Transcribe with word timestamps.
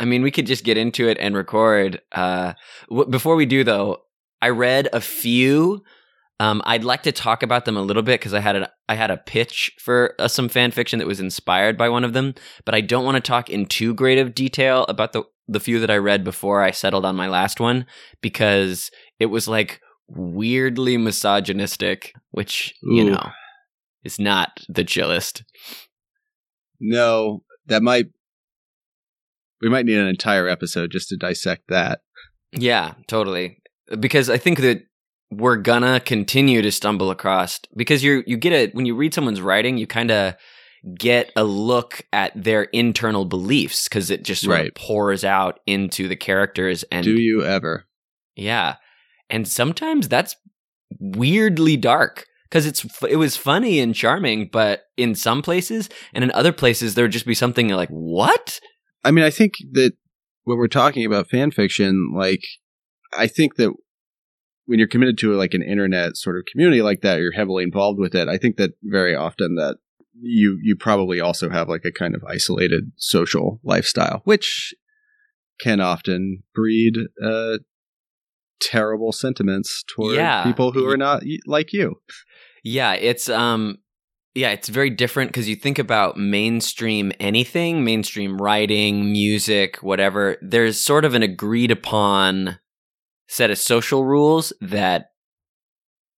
I 0.00 0.04
mean, 0.04 0.22
we 0.22 0.30
could 0.30 0.46
just 0.46 0.64
get 0.64 0.76
into 0.76 1.08
it 1.08 1.18
and 1.18 1.34
record. 1.34 2.00
Uh, 2.12 2.54
w- 2.88 3.08
before 3.10 3.36
we 3.36 3.46
do, 3.46 3.64
though, 3.64 4.02
I 4.40 4.50
read 4.50 4.88
a 4.92 5.00
few. 5.00 5.82
Um, 6.40 6.62
I'd 6.64 6.84
like 6.84 7.02
to 7.02 7.12
talk 7.12 7.42
about 7.42 7.64
them 7.64 7.76
a 7.76 7.82
little 7.82 8.02
bit 8.02 8.20
because 8.20 8.34
I 8.34 8.40
had 8.40 8.56
a 8.56 8.70
I 8.88 8.94
had 8.94 9.10
a 9.10 9.16
pitch 9.16 9.72
for 9.80 10.14
uh, 10.18 10.28
some 10.28 10.48
fan 10.48 10.70
fiction 10.70 11.00
that 11.00 11.08
was 11.08 11.18
inspired 11.20 11.76
by 11.76 11.88
one 11.88 12.04
of 12.04 12.12
them, 12.12 12.34
but 12.64 12.74
I 12.74 12.80
don't 12.80 13.04
want 13.04 13.16
to 13.16 13.20
talk 13.20 13.50
in 13.50 13.66
too 13.66 13.92
great 13.92 14.18
of 14.18 14.34
detail 14.34 14.84
about 14.88 15.12
the 15.12 15.24
the 15.48 15.60
few 15.60 15.80
that 15.80 15.90
I 15.90 15.96
read 15.96 16.22
before 16.22 16.62
I 16.62 16.70
settled 16.70 17.04
on 17.04 17.16
my 17.16 17.26
last 17.26 17.58
one 17.58 17.86
because 18.20 18.90
it 19.18 19.26
was 19.26 19.48
like 19.48 19.80
weirdly 20.06 20.96
misogynistic, 20.96 22.14
which 22.30 22.74
you 22.82 23.10
know 23.10 23.30
is 24.04 24.20
not 24.20 24.64
the 24.68 24.84
chillest. 24.84 25.42
No, 26.80 27.42
that 27.66 27.82
might. 27.82 28.06
We 29.60 29.68
might 29.68 29.86
need 29.86 29.98
an 29.98 30.06
entire 30.08 30.46
episode 30.48 30.90
just 30.90 31.08
to 31.08 31.16
dissect 31.16 31.64
that. 31.68 32.00
Yeah, 32.52 32.94
totally. 33.08 33.58
Because 33.98 34.30
I 34.30 34.38
think 34.38 34.60
that 34.60 34.82
we're 35.30 35.56
gonna 35.56 36.00
continue 36.00 36.62
to 36.62 36.72
stumble 36.72 37.10
across 37.10 37.60
because 37.76 38.02
you 38.02 38.22
you 38.26 38.36
get 38.36 38.52
a 38.52 38.70
when 38.72 38.86
you 38.86 38.94
read 38.94 39.12
someone's 39.14 39.40
writing, 39.42 39.76
you 39.76 39.86
kind 39.86 40.10
of 40.10 40.34
get 40.96 41.32
a 41.36 41.44
look 41.44 42.02
at 42.12 42.32
their 42.40 42.62
internal 42.64 43.24
beliefs 43.24 43.88
because 43.88 44.10
it 44.10 44.22
just 44.24 44.42
sort 44.42 44.54
Right. 44.58 44.68
of 44.68 44.74
pours 44.74 45.24
out 45.24 45.58
into 45.66 46.06
the 46.08 46.16
characters 46.16 46.84
and 46.92 47.04
Do 47.04 47.20
you 47.20 47.44
ever? 47.44 47.86
yeah, 48.36 48.76
and 49.28 49.46
sometimes 49.46 50.08
that's 50.08 50.34
weirdly 51.00 51.76
dark 51.76 52.24
because 52.48 52.64
it's 52.66 52.86
it 53.08 53.16
was 53.16 53.36
funny 53.36 53.80
and 53.80 53.94
charming, 53.94 54.48
but 54.50 54.84
in 54.96 55.14
some 55.14 55.42
places 55.42 55.88
and 56.14 56.24
in 56.24 56.30
other 56.32 56.52
places 56.52 56.94
there 56.94 57.04
would 57.04 57.12
just 57.12 57.26
be 57.26 57.34
something 57.34 57.68
like 57.68 57.90
what 57.90 58.60
I 59.04 59.10
mean, 59.10 59.24
I 59.24 59.30
think 59.30 59.54
that 59.72 59.92
when 60.44 60.58
we're 60.58 60.68
talking 60.68 61.04
about 61.04 61.28
fan 61.30 61.50
fiction, 61.50 62.12
like, 62.14 62.42
I 63.16 63.26
think 63.26 63.56
that 63.56 63.72
when 64.66 64.78
you're 64.78 64.88
committed 64.88 65.16
to 65.18 65.32
like 65.34 65.54
an 65.54 65.62
internet 65.62 66.16
sort 66.16 66.36
of 66.36 66.44
community 66.50 66.82
like 66.82 67.00
that, 67.00 67.20
you're 67.20 67.32
heavily 67.32 67.64
involved 67.64 67.98
with 67.98 68.14
it. 68.14 68.28
I 68.28 68.36
think 68.36 68.56
that 68.56 68.72
very 68.82 69.14
often 69.14 69.54
that 69.54 69.78
you 70.20 70.58
you 70.62 70.76
probably 70.76 71.20
also 71.20 71.48
have 71.48 71.68
like 71.68 71.84
a 71.84 71.92
kind 71.92 72.14
of 72.14 72.22
isolated 72.24 72.92
social 72.96 73.60
lifestyle, 73.62 74.20
which 74.24 74.74
can 75.60 75.80
often 75.80 76.42
breed 76.54 76.96
uh, 77.24 77.58
terrible 78.60 79.12
sentiments 79.12 79.84
toward 79.94 80.14
Yeah. 80.16 80.42
people 80.42 80.72
who 80.72 80.86
are 80.86 80.96
not 80.96 81.22
like 81.46 81.72
you. 81.72 82.00
Yeah, 82.62 82.94
it's 82.94 83.28
um 83.28 83.78
yeah, 84.34 84.50
it's 84.50 84.68
very 84.68 84.90
different 84.90 85.30
because 85.30 85.48
you 85.48 85.56
think 85.56 85.78
about 85.78 86.16
mainstream 86.16 87.12
anything, 87.18 87.84
mainstream 87.84 88.38
writing, 88.38 89.10
music, 89.10 89.76
whatever. 89.82 90.36
There's 90.42 90.80
sort 90.80 91.04
of 91.04 91.14
an 91.14 91.22
agreed 91.22 91.70
upon 91.70 92.58
set 93.28 93.50
of 93.50 93.58
social 93.58 94.04
rules 94.04 94.52
that 94.60 95.10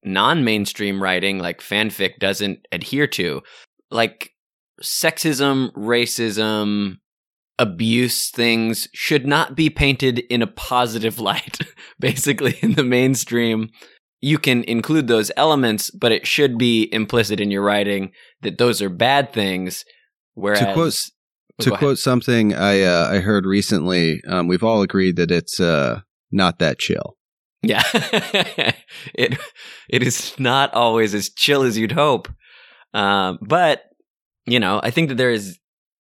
non-mainstream 0.04 1.02
writing 1.02 1.38
like 1.38 1.60
fanfic 1.60 2.18
doesn't 2.18 2.66
adhere 2.72 3.06
to. 3.06 3.42
Like 3.90 4.32
sexism, 4.82 5.72
racism, 5.72 6.96
abuse 7.58 8.30
things 8.30 8.88
should 8.94 9.26
not 9.26 9.54
be 9.54 9.68
painted 9.68 10.20
in 10.30 10.40
a 10.40 10.46
positive 10.46 11.18
light 11.20 11.58
basically 12.00 12.58
in 12.62 12.72
the 12.72 12.84
mainstream 12.84 13.68
you 14.20 14.38
can 14.38 14.64
include 14.64 15.08
those 15.08 15.30
elements, 15.36 15.90
but 15.90 16.12
it 16.12 16.26
should 16.26 16.58
be 16.58 16.88
implicit 16.92 17.40
in 17.40 17.50
your 17.50 17.62
writing 17.62 18.12
that 18.42 18.58
those 18.58 18.82
are 18.82 18.90
bad 18.90 19.32
things. 19.32 19.84
Whereas, 20.34 20.60
to 20.60 20.72
quote 20.72 20.94
Oh, 21.60 21.64
to 21.64 21.76
quote 21.76 21.98
something 21.98 22.54
I 22.54 22.82
uh, 22.82 23.08
I 23.10 23.18
heard 23.18 23.44
recently, 23.44 24.22
um, 24.26 24.48
we've 24.48 24.62
all 24.62 24.82
agreed 24.82 25.16
that 25.16 25.30
it's 25.30 25.60
uh, 25.60 26.00
not 26.30 26.58
that 26.58 26.78
chill. 26.78 27.16
yeah, 27.62 27.82
it 29.14 29.38
it 29.88 30.02
is 30.02 30.38
not 30.38 30.72
always 30.72 31.14
as 31.14 31.28
chill 31.28 31.62
as 31.62 31.76
you'd 31.76 31.92
hope, 31.92 32.28
um, 32.94 33.38
but 33.42 33.82
you 34.46 34.58
know, 34.58 34.80
I 34.82 34.90
think 34.90 35.08
that 35.10 35.16
there 35.16 35.30
is 35.30 35.58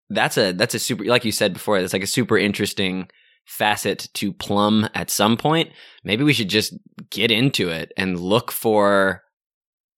that's 0.08 0.38
a 0.38 0.52
that's 0.52 0.74
a 0.74 0.78
super 0.78 1.04
like 1.04 1.24
you 1.24 1.32
said 1.32 1.52
before, 1.52 1.80
that's 1.80 1.92
like 1.92 2.02
a 2.02 2.06
super 2.06 2.38
interesting 2.38 3.08
facet 3.50 4.08
to 4.14 4.32
plumb 4.32 4.88
at 4.94 5.10
some 5.10 5.36
point. 5.36 5.70
Maybe 6.04 6.22
we 6.22 6.32
should 6.32 6.48
just 6.48 6.72
get 7.10 7.30
into 7.30 7.68
it 7.68 7.92
and 7.96 8.18
look 8.18 8.52
for 8.52 9.22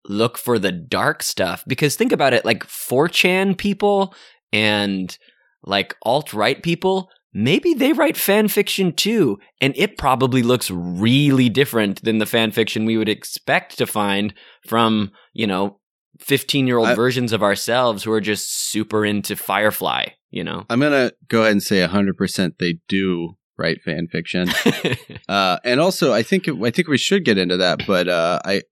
look 0.08 0.36
for 0.38 0.58
the 0.58 0.72
dark 0.72 1.22
stuff 1.22 1.62
because 1.68 1.94
think 1.94 2.10
about 2.10 2.32
it 2.32 2.44
like 2.44 2.64
4chan 2.64 3.56
people 3.56 4.12
and 4.52 5.16
like 5.62 5.94
alt 6.02 6.34
right 6.34 6.60
people 6.60 7.08
maybe 7.32 7.72
they 7.72 7.92
write 7.92 8.16
fan 8.16 8.48
fiction 8.48 8.92
too 8.92 9.38
and 9.60 9.72
it 9.76 9.96
probably 9.96 10.42
looks 10.42 10.72
really 10.72 11.48
different 11.48 12.02
than 12.02 12.18
the 12.18 12.26
fan 12.26 12.50
fiction 12.50 12.84
we 12.84 12.96
would 12.96 13.08
expect 13.08 13.78
to 13.78 13.86
find 13.86 14.34
from 14.66 15.12
you 15.34 15.46
know 15.46 15.78
15 16.18 16.66
year 16.66 16.78
old 16.78 16.88
I- 16.88 16.94
versions 16.96 17.32
of 17.32 17.44
ourselves 17.44 18.02
who 18.02 18.10
are 18.10 18.20
just 18.20 18.70
super 18.70 19.04
into 19.04 19.36
firefly 19.36 20.06
you 20.32 20.42
know 20.42 20.64
I'm 20.68 20.80
gonna 20.80 21.12
go 21.28 21.42
ahead 21.42 21.52
and 21.52 21.62
say 21.62 21.80
100 21.80 22.16
percent 22.16 22.56
they 22.58 22.80
do 22.88 23.36
write 23.62 23.82
fan 23.82 24.08
fiction, 24.08 24.48
uh, 25.28 25.58
and 25.64 25.80
also 25.80 26.12
I 26.12 26.22
think 26.22 26.48
I 26.48 26.70
think 26.70 26.88
we 26.88 26.98
should 26.98 27.24
get 27.24 27.38
into 27.38 27.56
that, 27.58 27.86
but 27.86 28.08
uh, 28.08 28.40
I 28.44 28.62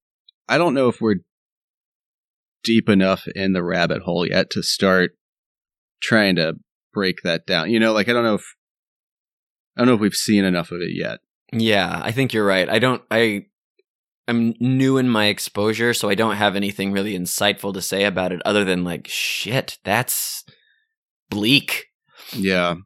I 0.48 0.58
don't 0.58 0.74
know 0.74 0.88
if 0.88 1.00
we're 1.00 1.20
deep 2.64 2.88
enough 2.88 3.26
in 3.34 3.52
the 3.52 3.62
rabbit 3.62 4.02
hole 4.02 4.26
yet 4.26 4.50
to 4.50 4.62
start 4.62 5.12
trying 6.02 6.36
to 6.36 6.54
break 6.92 7.18
that 7.22 7.46
down. 7.46 7.70
You 7.70 7.80
know, 7.80 7.92
like 7.92 8.08
I 8.08 8.12
don't 8.12 8.24
know 8.24 8.34
if 8.34 8.54
I 9.76 9.80
don't 9.80 9.86
know 9.86 9.94
if 9.94 10.00
we've 10.00 10.14
seen 10.14 10.44
enough 10.44 10.72
of 10.72 10.80
it 10.80 10.90
yet. 10.92 11.20
Yeah, 11.52 12.00
I 12.02 12.12
think 12.12 12.32
you're 12.32 12.46
right. 12.46 12.68
I 12.68 12.78
don't 12.78 13.02
I 13.10 13.46
I'm 14.28 14.54
new 14.60 14.98
in 14.98 15.08
my 15.08 15.26
exposure, 15.26 15.94
so 15.94 16.08
I 16.08 16.14
don't 16.14 16.36
have 16.36 16.56
anything 16.56 16.92
really 16.92 17.18
insightful 17.18 17.72
to 17.74 17.82
say 17.82 18.04
about 18.04 18.32
it 18.32 18.42
other 18.44 18.64
than 18.64 18.84
like 18.84 19.08
shit, 19.08 19.78
that's 19.84 20.44
bleak. 21.30 21.86
Yeah. 22.32 22.76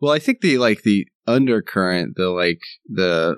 Well, 0.00 0.12
I 0.12 0.18
think 0.18 0.40
the 0.40 0.58
like 0.58 0.82
the 0.82 1.06
undercurrent, 1.26 2.16
the 2.16 2.28
like 2.28 2.60
the 2.86 3.36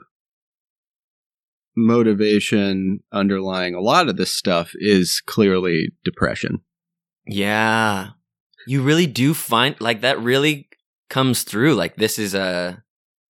motivation 1.77 3.01
underlying 3.13 3.75
a 3.75 3.81
lot 3.81 4.09
of 4.09 4.17
this 4.17 4.35
stuff 4.35 4.73
is 4.75 5.23
clearly 5.25 5.93
depression. 6.05 6.61
Yeah. 7.27 8.11
You 8.67 8.83
really 8.83 9.07
do 9.07 9.33
find 9.33 9.81
like 9.81 10.01
that 10.01 10.21
really 10.21 10.69
comes 11.09 11.45
through 11.45 11.75
like 11.75 11.97
this 11.97 12.19
is 12.19 12.35
a 12.35 12.83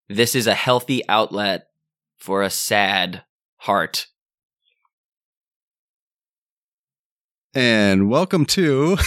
this 0.08 0.34
is 0.34 0.46
a 0.46 0.54
healthy 0.54 1.06
outlet 1.08 1.66
for 2.16 2.42
a 2.42 2.50
sad 2.50 3.22
heart. 3.56 4.06
And 7.54 8.08
welcome 8.08 8.46
to 8.46 8.96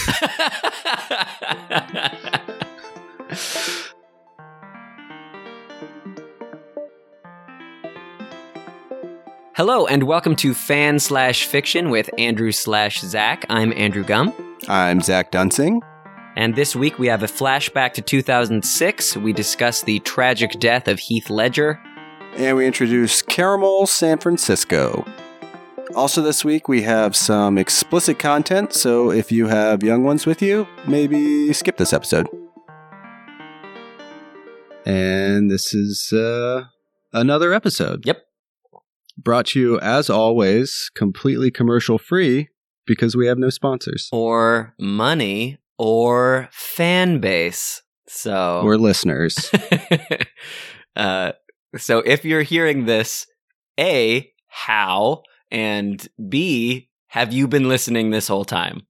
Hello 9.54 9.86
and 9.86 10.04
welcome 10.04 10.34
to 10.36 10.54
Fan 10.54 10.98
Slash 10.98 11.44
Fiction 11.44 11.90
with 11.90 12.08
Andrew 12.16 12.52
slash 12.52 13.00
Zach. 13.00 13.44
I'm 13.50 13.70
Andrew 13.74 14.02
Gum. 14.02 14.32
I'm 14.66 15.02
Zach 15.02 15.30
Dunsing. 15.30 15.82
And 16.36 16.56
this 16.56 16.74
week 16.74 16.98
we 16.98 17.06
have 17.08 17.22
a 17.22 17.26
flashback 17.26 17.92
to 17.92 18.00
2006. 18.00 19.18
We 19.18 19.34
discuss 19.34 19.82
the 19.82 19.98
tragic 20.00 20.52
death 20.58 20.88
of 20.88 20.98
Heath 20.98 21.28
Ledger. 21.28 21.78
And 22.36 22.56
we 22.56 22.66
introduce 22.66 23.20
Caramel 23.20 23.86
San 23.86 24.16
Francisco. 24.16 25.04
Also, 25.94 26.22
this 26.22 26.46
week 26.46 26.66
we 26.66 26.80
have 26.80 27.14
some 27.14 27.58
explicit 27.58 28.18
content, 28.18 28.72
so 28.72 29.10
if 29.10 29.30
you 29.30 29.48
have 29.48 29.82
young 29.82 30.02
ones 30.02 30.24
with 30.24 30.40
you, 30.40 30.66
maybe 30.88 31.52
skip 31.52 31.76
this 31.76 31.92
episode. 31.92 32.26
And 34.86 35.50
this 35.50 35.74
is 35.74 36.10
uh 36.10 36.64
another 37.12 37.52
episode. 37.52 38.06
Yep. 38.06 38.24
Brought 39.18 39.46
to 39.48 39.60
you 39.60 39.80
as 39.80 40.08
always 40.08 40.90
completely 40.94 41.50
commercial 41.50 41.98
free 41.98 42.48
because 42.86 43.14
we 43.14 43.26
have 43.26 43.38
no 43.38 43.50
sponsors 43.50 44.08
Or 44.12 44.74
money 44.78 45.58
or 45.78 46.48
fan 46.52 47.18
base. 47.20 47.82
So 48.08 48.62
we're 48.64 48.76
listeners. 48.76 49.50
uh, 50.96 51.32
so 51.76 51.98
if 52.00 52.24
you're 52.24 52.42
hearing 52.42 52.84
this, 52.84 53.26
A, 53.78 54.30
how? 54.48 55.22
And 55.50 56.06
B, 56.28 56.88
have 57.08 57.32
you 57.32 57.48
been 57.48 57.68
listening 57.68 58.10
this 58.10 58.28
whole 58.28 58.44
time? 58.44 58.82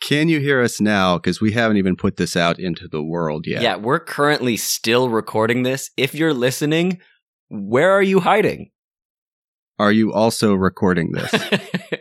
Can 0.00 0.28
you 0.28 0.38
hear 0.38 0.60
us 0.62 0.80
now? 0.80 1.18
Because 1.18 1.40
we 1.40 1.52
haven't 1.52 1.76
even 1.76 1.96
put 1.96 2.16
this 2.16 2.36
out 2.36 2.58
into 2.58 2.86
the 2.86 3.02
world 3.02 3.46
yet. 3.46 3.62
Yeah, 3.62 3.76
we're 3.76 3.98
currently 3.98 4.56
still 4.56 5.08
recording 5.08 5.64
this. 5.64 5.90
If 5.96 6.14
you're 6.14 6.34
listening, 6.34 7.00
where 7.48 7.90
are 7.90 8.02
you 8.02 8.20
hiding? 8.20 8.70
Are 9.78 9.92
you 9.92 10.12
also 10.12 10.54
recording 10.54 11.12
this? 11.12 11.32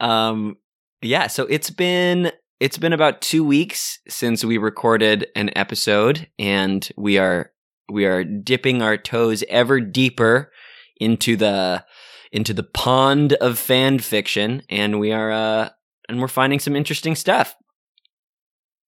um 0.00 0.56
yeah, 1.02 1.26
so 1.28 1.46
it's 1.46 1.70
been 1.70 2.32
it's 2.60 2.78
been 2.78 2.92
about 2.92 3.22
two 3.22 3.42
weeks 3.42 4.00
since 4.08 4.44
we 4.44 4.58
recorded 4.58 5.28
an 5.34 5.50
episode, 5.56 6.28
and 6.38 6.86
we 6.96 7.16
are 7.18 7.52
we 7.90 8.04
are 8.04 8.22
dipping 8.22 8.82
our 8.82 8.96
toes 8.96 9.42
ever 9.48 9.80
deeper 9.80 10.52
into 10.98 11.36
the 11.36 11.84
into 12.32 12.52
the 12.52 12.62
pond 12.62 13.32
of 13.34 13.58
fan 13.58 13.98
fiction, 13.98 14.62
and 14.68 15.00
we 15.00 15.10
are 15.12 15.32
uh, 15.32 15.70
and 16.08 16.20
we're 16.20 16.28
finding 16.28 16.58
some 16.58 16.76
interesting 16.76 17.16
stuff. 17.16 17.56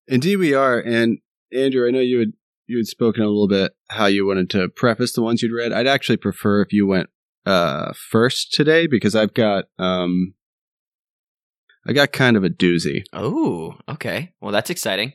Indeed, 0.07 0.37
we 0.37 0.53
are. 0.53 0.79
And 0.79 1.19
Andrew, 1.53 1.87
I 1.89 1.91
know 1.91 2.01
you 2.01 2.19
had 2.19 2.33
you 2.73 2.79
had 2.79 2.87
spoken 2.87 3.23
a 3.23 3.29
little 3.29 3.49
bit 3.49 3.73
how 3.91 4.07
you 4.07 4.27
wanted 4.27 4.51
to 4.51 4.69
preface 4.69 5.13
the 5.13 5.23
ones 5.23 5.43
you'd 5.43 5.53
read. 5.53 5.73
I'd 5.73 5.87
actually 5.87 6.17
prefer 6.17 6.63
if 6.63 6.73
you 6.73 6.87
went 6.87 7.11
uh, 7.47 7.93
first 8.11 8.53
today 8.53 8.87
because 8.87 9.15
I've 9.15 9.35
got 9.35 9.67
um, 9.79 10.35
I 11.87 11.93
got 11.93 12.13
kind 12.13 12.37
of 12.37 12.45
a 12.45 12.49
doozy. 12.51 13.03
Oh, 13.13 13.75
okay. 13.89 14.33
Well, 14.41 14.53
that's 14.53 14.71
exciting. 14.71 15.13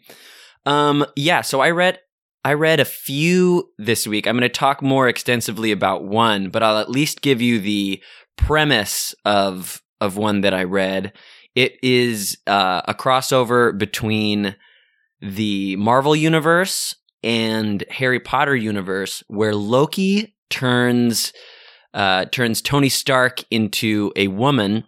Um, 0.65 1.05
yeah. 1.15 1.41
So 1.41 1.61
I 1.61 1.71
read 1.71 1.99
I 2.45 2.53
read 2.53 2.79
a 2.79 2.85
few 2.85 3.71
this 3.77 4.05
week. 4.05 4.27
I'm 4.27 4.37
going 4.37 4.41
to 4.43 4.49
talk 4.49 4.81
more 4.81 5.07
extensively 5.07 5.71
about 5.71 6.05
one, 6.05 6.49
but 6.49 6.63
I'll 6.63 6.77
at 6.77 6.89
least 6.89 7.21
give 7.21 7.41
you 7.41 7.59
the 7.59 8.01
premise 8.37 9.15
of 9.25 9.81
of 9.99 10.15
one 10.15 10.41
that 10.41 10.53
I 10.53 10.63
read. 10.63 11.13
It 11.55 11.77
is 11.81 12.37
uh, 12.45 12.83
a 12.85 12.93
crossover 12.93 13.75
between 13.75 14.55
the 15.21 15.75
Marvel 15.77 16.15
universe 16.15 16.95
and 17.27 17.83
Harry 17.89 18.21
Potter 18.21 18.55
universe, 18.55 19.21
where 19.27 19.53
Loki 19.53 20.33
turns 20.49 21.33
uh, 21.93 22.23
turns 22.25 22.61
Tony 22.61 22.87
Stark 22.87 23.43
into 23.51 24.13
a 24.15 24.29
woman, 24.29 24.85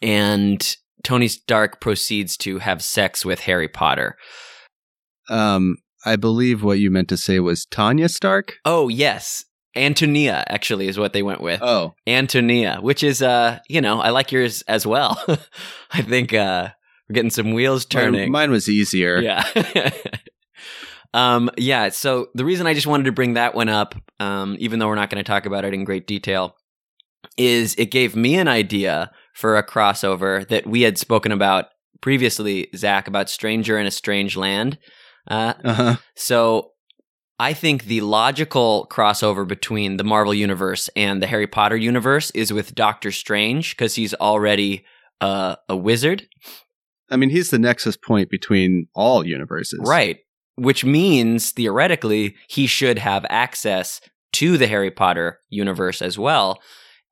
and 0.00 0.76
Tony 1.02 1.26
Stark 1.26 1.80
proceeds 1.80 2.36
to 2.38 2.58
have 2.58 2.82
sex 2.82 3.24
with 3.24 3.40
Harry 3.40 3.66
Potter. 3.66 4.16
Um, 5.28 5.78
I 6.06 6.14
believe 6.14 6.62
what 6.62 6.78
you 6.78 6.88
meant 6.88 7.08
to 7.08 7.16
say 7.16 7.40
was 7.40 7.66
Tanya 7.66 8.08
Stark. 8.08 8.54
Oh 8.64 8.86
yes, 8.86 9.44
Antonia 9.74 10.44
actually 10.46 10.86
is 10.86 10.98
what 10.98 11.12
they 11.12 11.24
went 11.24 11.40
with. 11.40 11.60
Oh, 11.62 11.94
Antonia, 12.06 12.78
which 12.80 13.02
is 13.02 13.22
uh, 13.22 13.58
you 13.68 13.80
know, 13.80 14.00
I 14.00 14.10
like 14.10 14.30
yours 14.30 14.62
as 14.68 14.86
well. 14.86 15.20
I 15.92 16.02
think 16.02 16.32
uh 16.32 16.68
we're 17.08 17.14
getting 17.14 17.30
some 17.30 17.54
wheels 17.54 17.86
turning. 17.86 18.30
Mine, 18.30 18.50
mine 18.50 18.50
was 18.52 18.68
easier. 18.68 19.18
Yeah. 19.18 19.44
um, 21.14 21.50
yeah. 21.56 21.88
So 21.90 22.28
the 22.34 22.44
reason 22.44 22.66
I 22.66 22.74
just 22.74 22.86
wanted 22.86 23.04
to 23.04 23.12
bring 23.12 23.34
that 23.34 23.54
one 23.54 23.68
up, 23.68 23.94
um, 24.18 24.56
even 24.58 24.78
though 24.78 24.88
we're 24.88 24.94
not 24.94 25.10
going 25.10 25.22
to 25.22 25.28
talk 25.28 25.46
about 25.46 25.64
it 25.64 25.74
in 25.74 25.84
great 25.84 26.06
detail, 26.06 26.56
is 27.36 27.74
it 27.76 27.90
gave 27.90 28.16
me 28.16 28.36
an 28.36 28.48
idea 28.48 29.10
for 29.34 29.56
a 29.56 29.66
crossover 29.66 30.46
that 30.48 30.66
we 30.66 30.82
had 30.82 30.98
spoken 30.98 31.32
about 31.32 31.66
previously, 32.00 32.68
Zach, 32.74 33.08
about 33.08 33.28
Stranger 33.28 33.78
in 33.78 33.86
a 33.86 33.90
Strange 33.90 34.36
Land. 34.36 34.78
Uh, 35.28 35.54
Uh-huh. 35.64 35.96
so 36.14 36.72
I 37.38 37.52
think 37.52 37.84
the 37.84 38.00
logical 38.02 38.86
crossover 38.90 39.46
between 39.46 39.96
the 39.96 40.04
Marvel 40.04 40.34
universe 40.34 40.90
and 40.96 41.22
the 41.22 41.26
Harry 41.26 41.46
Potter 41.46 41.76
universe 41.76 42.30
is 42.32 42.52
with 42.52 42.74
Doctor 42.74 43.10
Strange 43.12 43.76
because 43.76 43.94
he's 43.94 44.14
already 44.14 44.84
uh, 45.20 45.56
a 45.68 45.76
wizard. 45.76 46.26
I 47.10 47.16
mean, 47.16 47.30
he's 47.30 47.50
the 47.50 47.58
nexus 47.58 47.96
point 47.96 48.30
between 48.30 48.88
all 48.94 49.26
universes. 49.26 49.80
Right. 49.82 50.18
Which 50.60 50.84
means 50.84 51.52
theoretically 51.52 52.36
he 52.48 52.66
should 52.66 52.98
have 52.98 53.24
access 53.30 54.00
to 54.32 54.58
the 54.58 54.66
Harry 54.66 54.90
Potter 54.90 55.40
universe 55.48 56.02
as 56.02 56.18
well. 56.18 56.60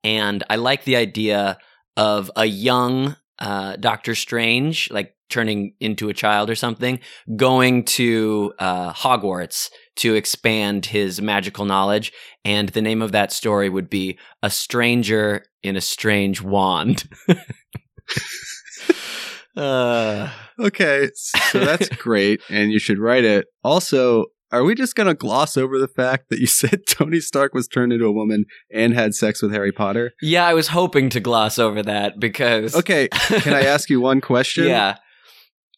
And 0.03 0.43
I 0.49 0.55
like 0.55 0.83
the 0.83 0.95
idea 0.95 1.57
of 1.97 2.31
a 2.35 2.45
young 2.45 3.15
uh, 3.39 3.75
Doctor 3.77 4.15
Strange, 4.15 4.89
like 4.91 5.15
turning 5.29 5.73
into 5.79 6.09
a 6.09 6.13
child 6.13 6.49
or 6.49 6.55
something, 6.55 6.99
going 7.35 7.83
to 7.85 8.53
uh, 8.59 8.93
Hogwarts 8.93 9.69
to 9.97 10.15
expand 10.15 10.85
his 10.85 11.21
magical 11.21 11.65
knowledge. 11.65 12.11
And 12.45 12.69
the 12.69 12.81
name 12.81 13.01
of 13.01 13.11
that 13.11 13.31
story 13.31 13.69
would 13.69 13.89
be 13.89 14.17
A 14.43 14.49
Stranger 14.49 15.45
in 15.63 15.75
a 15.75 15.81
Strange 15.81 16.41
Wand. 16.41 17.07
uh, 19.59 20.29
Okay, 20.59 21.09
so 21.15 21.59
that's 21.59 21.89
great, 21.97 22.41
and 22.49 22.71
you 22.71 22.79
should 22.79 22.99
write 22.99 23.23
it. 23.23 23.47
Also, 23.63 24.25
are 24.51 24.63
we 24.63 24.75
just 24.75 24.95
going 24.95 25.07
to 25.07 25.13
gloss 25.13 25.57
over 25.57 25.79
the 25.79 25.87
fact 25.87 26.29
that 26.29 26.39
you 26.39 26.47
said 26.61 26.85
Tony 26.87 27.19
Stark 27.19 27.53
was 27.53 27.67
turned 27.67 27.93
into 27.93 28.05
a 28.05 28.11
woman 28.11 28.45
and 28.71 28.93
had 28.93 29.13
sex 29.15 29.41
with 29.41 29.51
Harry 29.51 29.71
Potter? 29.71 30.11
yeah, 30.21 30.45
I 30.45 30.53
was 30.53 30.69
hoping 30.69 31.09
to 31.09 31.19
gloss 31.19 31.57
over 31.57 31.81
that 31.83 32.19
because. 32.19 32.75
Okay, 32.75 33.07
can 33.09 33.53
I 33.53 33.61
ask 33.61 33.89
you 33.89 34.01
one 34.01 34.21
question? 34.21 34.65
Yeah. 34.65 34.97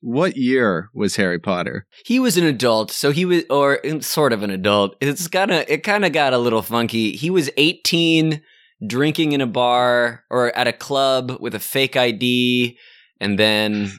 What 0.04 0.36
year 0.36 0.90
was 0.96 1.18
Harry 1.18 1.38
Potter? 1.38 1.86
He 2.06 2.20
was 2.20 2.36
an 2.36 2.44
adult, 2.44 2.90
so 2.90 3.12
he 3.12 3.24
was, 3.24 3.44
or 3.52 3.80
sort 4.02 4.34
of 4.34 4.42
an 4.42 4.50
adult. 4.50 4.96
It's 5.00 5.28
kind 5.28 5.52
of, 5.52 5.64
it 5.68 5.84
kind 5.84 6.04
of 6.06 6.12
got 6.12 6.34
a 6.34 6.40
little 6.40 6.64
funky. 6.64 7.12
He 7.12 7.30
was 7.30 7.52
18, 7.56 8.42
drinking 8.88 9.34
in 9.34 9.42
a 9.42 9.48
bar 9.48 10.24
or 10.32 10.56
at 10.58 10.68
a 10.68 10.74
club 10.74 11.38
with 11.40 11.54
a 11.54 11.60
fake 11.60 11.96
ID, 11.96 12.80
and 13.22 13.40
then, 13.40 13.92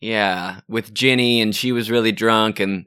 yeah, 0.00 0.60
with 0.68 0.92
Ginny, 0.92 1.40
and 1.40 1.56
she 1.56 1.72
was 1.72 1.90
really 1.90 2.12
drunk, 2.12 2.60
and 2.60 2.84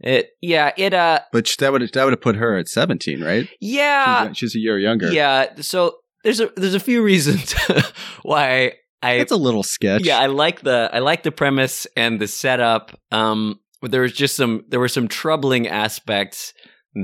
it, 0.00 0.30
yeah, 0.42 0.72
it, 0.76 0.92
uh, 0.92 1.20
But 1.32 1.54
that 1.58 1.72
would 1.72 1.90
that 1.92 2.04
would 2.04 2.12
have 2.12 2.20
put 2.20 2.36
her 2.36 2.58
at 2.58 2.68
seventeen, 2.68 3.22
right? 3.22 3.48
yeah, 3.60 4.28
she's, 4.28 4.36
she's 4.36 4.56
a 4.56 4.58
year 4.58 4.78
younger. 4.78 5.10
yeah. 5.12 5.54
So 5.60 5.96
there's 6.24 6.40
a 6.40 6.50
there's 6.56 6.74
a 6.74 6.80
few 6.80 7.02
reasons 7.02 7.52
why 8.22 8.74
I 9.02 9.18
that's 9.18 9.32
a 9.32 9.36
little 9.36 9.62
sketch. 9.62 10.02
Yeah, 10.04 10.18
I 10.18 10.26
like 10.26 10.60
the 10.60 10.90
I 10.92 10.98
like 10.98 11.22
the 11.22 11.32
premise 11.32 11.86
and 11.96 12.20
the 12.20 12.28
setup. 12.28 12.98
Um, 13.10 13.60
but 13.80 13.90
there 13.90 14.02
was 14.02 14.12
just 14.12 14.36
some 14.36 14.64
there 14.68 14.80
were 14.80 14.88
some 14.88 15.08
troubling 15.08 15.66
aspects 15.68 16.52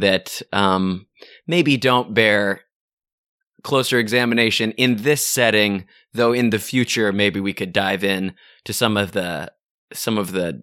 that 0.00 0.42
um 0.52 1.06
maybe 1.46 1.76
don't 1.76 2.12
bear 2.12 2.60
closer 3.66 3.98
examination 3.98 4.70
in 4.72 4.96
this 5.02 5.26
setting. 5.26 5.84
Though 6.14 6.32
in 6.32 6.50
the 6.50 6.60
future, 6.60 7.12
maybe 7.12 7.40
we 7.40 7.52
could 7.52 7.72
dive 7.72 8.04
in 8.04 8.34
to 8.64 8.72
some 8.72 8.96
of 8.96 9.12
the 9.12 9.52
some 9.92 10.16
of 10.16 10.32
the 10.32 10.62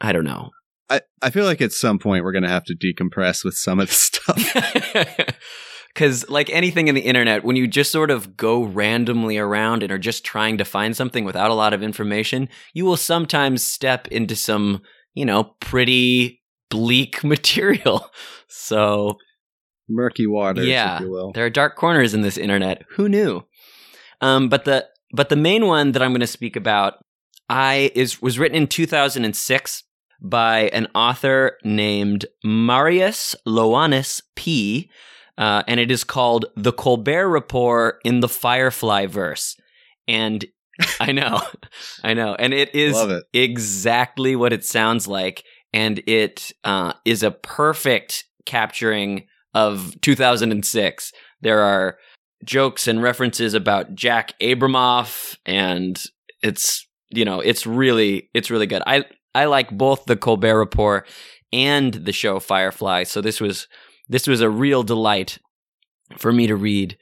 I 0.00 0.12
don't 0.12 0.24
know. 0.24 0.50
I, 0.90 1.00
I 1.22 1.30
feel 1.30 1.44
like 1.44 1.62
at 1.62 1.72
some 1.72 1.98
point 1.98 2.24
we're 2.24 2.32
gonna 2.32 2.48
have 2.48 2.64
to 2.64 2.76
decompress 2.76 3.44
with 3.44 3.54
some 3.54 3.80
of 3.80 3.88
the 3.88 3.94
stuff. 3.94 5.36
Because, 5.96 6.28
like 6.28 6.50
anything 6.50 6.88
in 6.88 6.94
the 6.94 7.00
internet, 7.00 7.42
when 7.42 7.56
you 7.56 7.66
just 7.66 7.90
sort 7.90 8.10
of 8.10 8.36
go 8.36 8.62
randomly 8.62 9.38
around 9.38 9.82
and 9.82 9.90
are 9.90 9.96
just 9.96 10.26
trying 10.26 10.58
to 10.58 10.64
find 10.66 10.94
something 10.94 11.24
without 11.24 11.50
a 11.50 11.54
lot 11.54 11.72
of 11.72 11.82
information, 11.82 12.50
you 12.74 12.84
will 12.84 12.98
sometimes 12.98 13.62
step 13.62 14.06
into 14.08 14.36
some, 14.36 14.82
you 15.14 15.24
know, 15.24 15.54
pretty 15.58 16.42
bleak 16.68 17.24
material. 17.24 18.10
So, 18.46 19.16
Murky 19.88 20.26
waters, 20.26 20.66
Yeah. 20.66 20.96
if 20.96 21.00
you 21.02 21.10
will. 21.10 21.32
there 21.32 21.44
are 21.46 21.50
dark 21.50 21.76
corners 21.76 22.14
in 22.14 22.22
this 22.22 22.36
internet. 22.38 22.82
Who 22.90 23.08
knew? 23.08 23.44
Um, 24.20 24.48
but 24.48 24.64
the 24.64 24.86
but 25.12 25.28
the 25.28 25.36
main 25.36 25.66
one 25.66 25.92
that 25.92 26.02
I'm 26.02 26.10
going 26.10 26.20
to 26.20 26.26
speak 26.26 26.56
about, 26.56 26.94
I 27.48 27.90
is 27.94 28.20
was 28.20 28.38
written 28.38 28.56
in 28.56 28.66
2006 28.66 29.84
by 30.20 30.68
an 30.72 30.88
author 30.94 31.58
named 31.62 32.26
Marius 32.44 33.34
Loanis 33.46 34.22
P. 34.34 34.90
Uh, 35.38 35.62
and 35.68 35.78
it 35.78 35.90
is 35.90 36.02
called 36.02 36.46
The 36.56 36.72
Colbert 36.72 37.28
Report 37.28 37.98
in 38.04 38.20
the 38.20 38.28
Firefly 38.28 39.04
Verse. 39.06 39.54
And 40.08 40.44
I 41.00 41.12
know, 41.12 41.40
I 42.02 42.14
know. 42.14 42.34
And 42.34 42.54
it 42.54 42.74
is 42.74 42.96
it. 42.98 43.24
exactly 43.34 44.34
what 44.34 44.52
it 44.54 44.64
sounds 44.64 45.06
like. 45.06 45.44
And 45.74 46.02
it 46.06 46.52
uh, 46.64 46.94
is 47.04 47.22
a 47.22 47.30
perfect 47.30 48.24
capturing 48.46 49.26
of 49.56 49.98
2006. 50.02 51.12
There 51.40 51.60
are 51.60 51.96
jokes 52.44 52.86
and 52.86 53.02
references 53.02 53.54
about 53.54 53.94
Jack 53.94 54.38
Abramoff, 54.40 55.36
and 55.46 56.00
it's 56.42 56.86
you 57.08 57.24
know 57.24 57.40
it's 57.40 57.66
really 57.66 58.28
it's 58.34 58.50
really 58.50 58.66
good. 58.66 58.82
I 58.86 59.06
I 59.34 59.46
like 59.46 59.70
both 59.70 60.04
the 60.04 60.16
Colbert 60.16 60.58
Report 60.58 61.08
and 61.52 61.94
the 61.94 62.12
show 62.12 62.38
Firefly, 62.38 63.04
so 63.04 63.22
this 63.22 63.40
was 63.40 63.66
this 64.08 64.26
was 64.26 64.42
a 64.42 64.50
real 64.50 64.82
delight 64.82 65.38
for 66.18 66.32
me 66.32 66.46
to 66.46 66.54
read. 66.54 66.98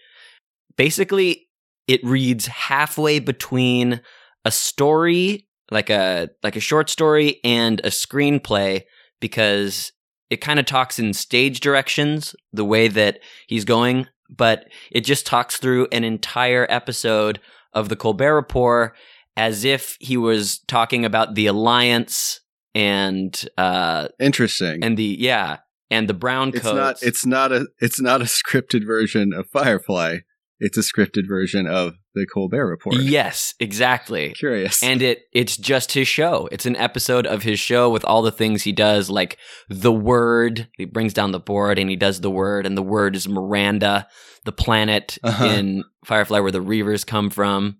Basically, 0.76 1.48
it 1.88 2.04
reads 2.04 2.46
halfway 2.46 3.18
between 3.18 4.00
a 4.44 4.52
story 4.52 5.48
like 5.72 5.90
a 5.90 6.28
like 6.44 6.54
a 6.54 6.60
short 6.60 6.88
story 6.88 7.40
and 7.42 7.80
a 7.80 7.88
screenplay 7.88 8.82
because 9.20 9.90
it 10.34 10.40
kind 10.40 10.58
of 10.58 10.66
talks 10.66 10.98
in 10.98 11.14
stage 11.14 11.60
directions 11.60 12.34
the 12.52 12.64
way 12.64 12.88
that 12.88 13.20
he's 13.46 13.64
going 13.64 14.06
but 14.28 14.66
it 14.90 15.02
just 15.02 15.26
talks 15.26 15.56
through 15.56 15.86
an 15.92 16.02
entire 16.02 16.66
episode 16.68 17.40
of 17.72 17.88
the 17.88 17.96
Colbert 17.96 18.34
Report 18.34 18.96
as 19.36 19.64
if 19.64 19.96
he 20.00 20.16
was 20.16 20.58
talking 20.66 21.04
about 21.04 21.34
the 21.34 21.46
alliance 21.46 22.40
and 22.74 23.48
uh 23.56 24.08
Interesting. 24.18 24.82
and 24.82 24.96
the 24.96 25.16
yeah 25.18 25.58
and 25.90 26.08
the 26.08 26.14
brown 26.14 26.48
it's 26.48 26.64
not 26.64 26.96
it's 27.02 27.24
not 27.24 27.52
a 27.52 27.66
it's 27.78 28.00
not 28.00 28.20
a 28.20 28.24
scripted 28.24 28.84
version 28.84 29.32
of 29.32 29.46
Firefly. 29.52 30.18
It's 30.60 30.76
a 30.78 30.80
scripted 30.82 31.26
version 31.28 31.66
of 31.66 31.94
the 32.14 32.26
Colbert 32.32 32.66
Report. 32.68 32.96
Yes, 32.96 33.54
exactly. 33.58 34.30
Curious. 34.32 34.82
And 34.82 35.02
it 35.02 35.22
it's 35.32 35.56
just 35.56 35.92
his 35.92 36.06
show. 36.08 36.48
It's 36.52 36.64
an 36.66 36.76
episode 36.76 37.26
of 37.26 37.42
his 37.42 37.58
show 37.58 37.90
with 37.90 38.04
all 38.04 38.22
the 38.22 38.30
things 38.32 38.62
he 38.62 38.72
does, 38.72 39.10
like 39.10 39.36
the 39.68 39.92
word. 39.92 40.68
He 40.76 40.84
brings 40.84 41.12
down 41.12 41.32
the 41.32 41.40
board 41.40 41.78
and 41.78 41.90
he 41.90 41.96
does 41.96 42.20
the 42.20 42.30
word, 42.30 42.66
and 42.66 42.76
the 42.78 42.82
word 42.82 43.16
is 43.16 43.28
Miranda, 43.28 44.06
the 44.44 44.52
planet 44.52 45.18
Uh-huh. 45.24 45.44
in 45.44 45.84
Firefly 46.04 46.38
where 46.40 46.52
the 46.52 46.60
Reavers 46.62 47.04
come 47.06 47.30
from. 47.30 47.78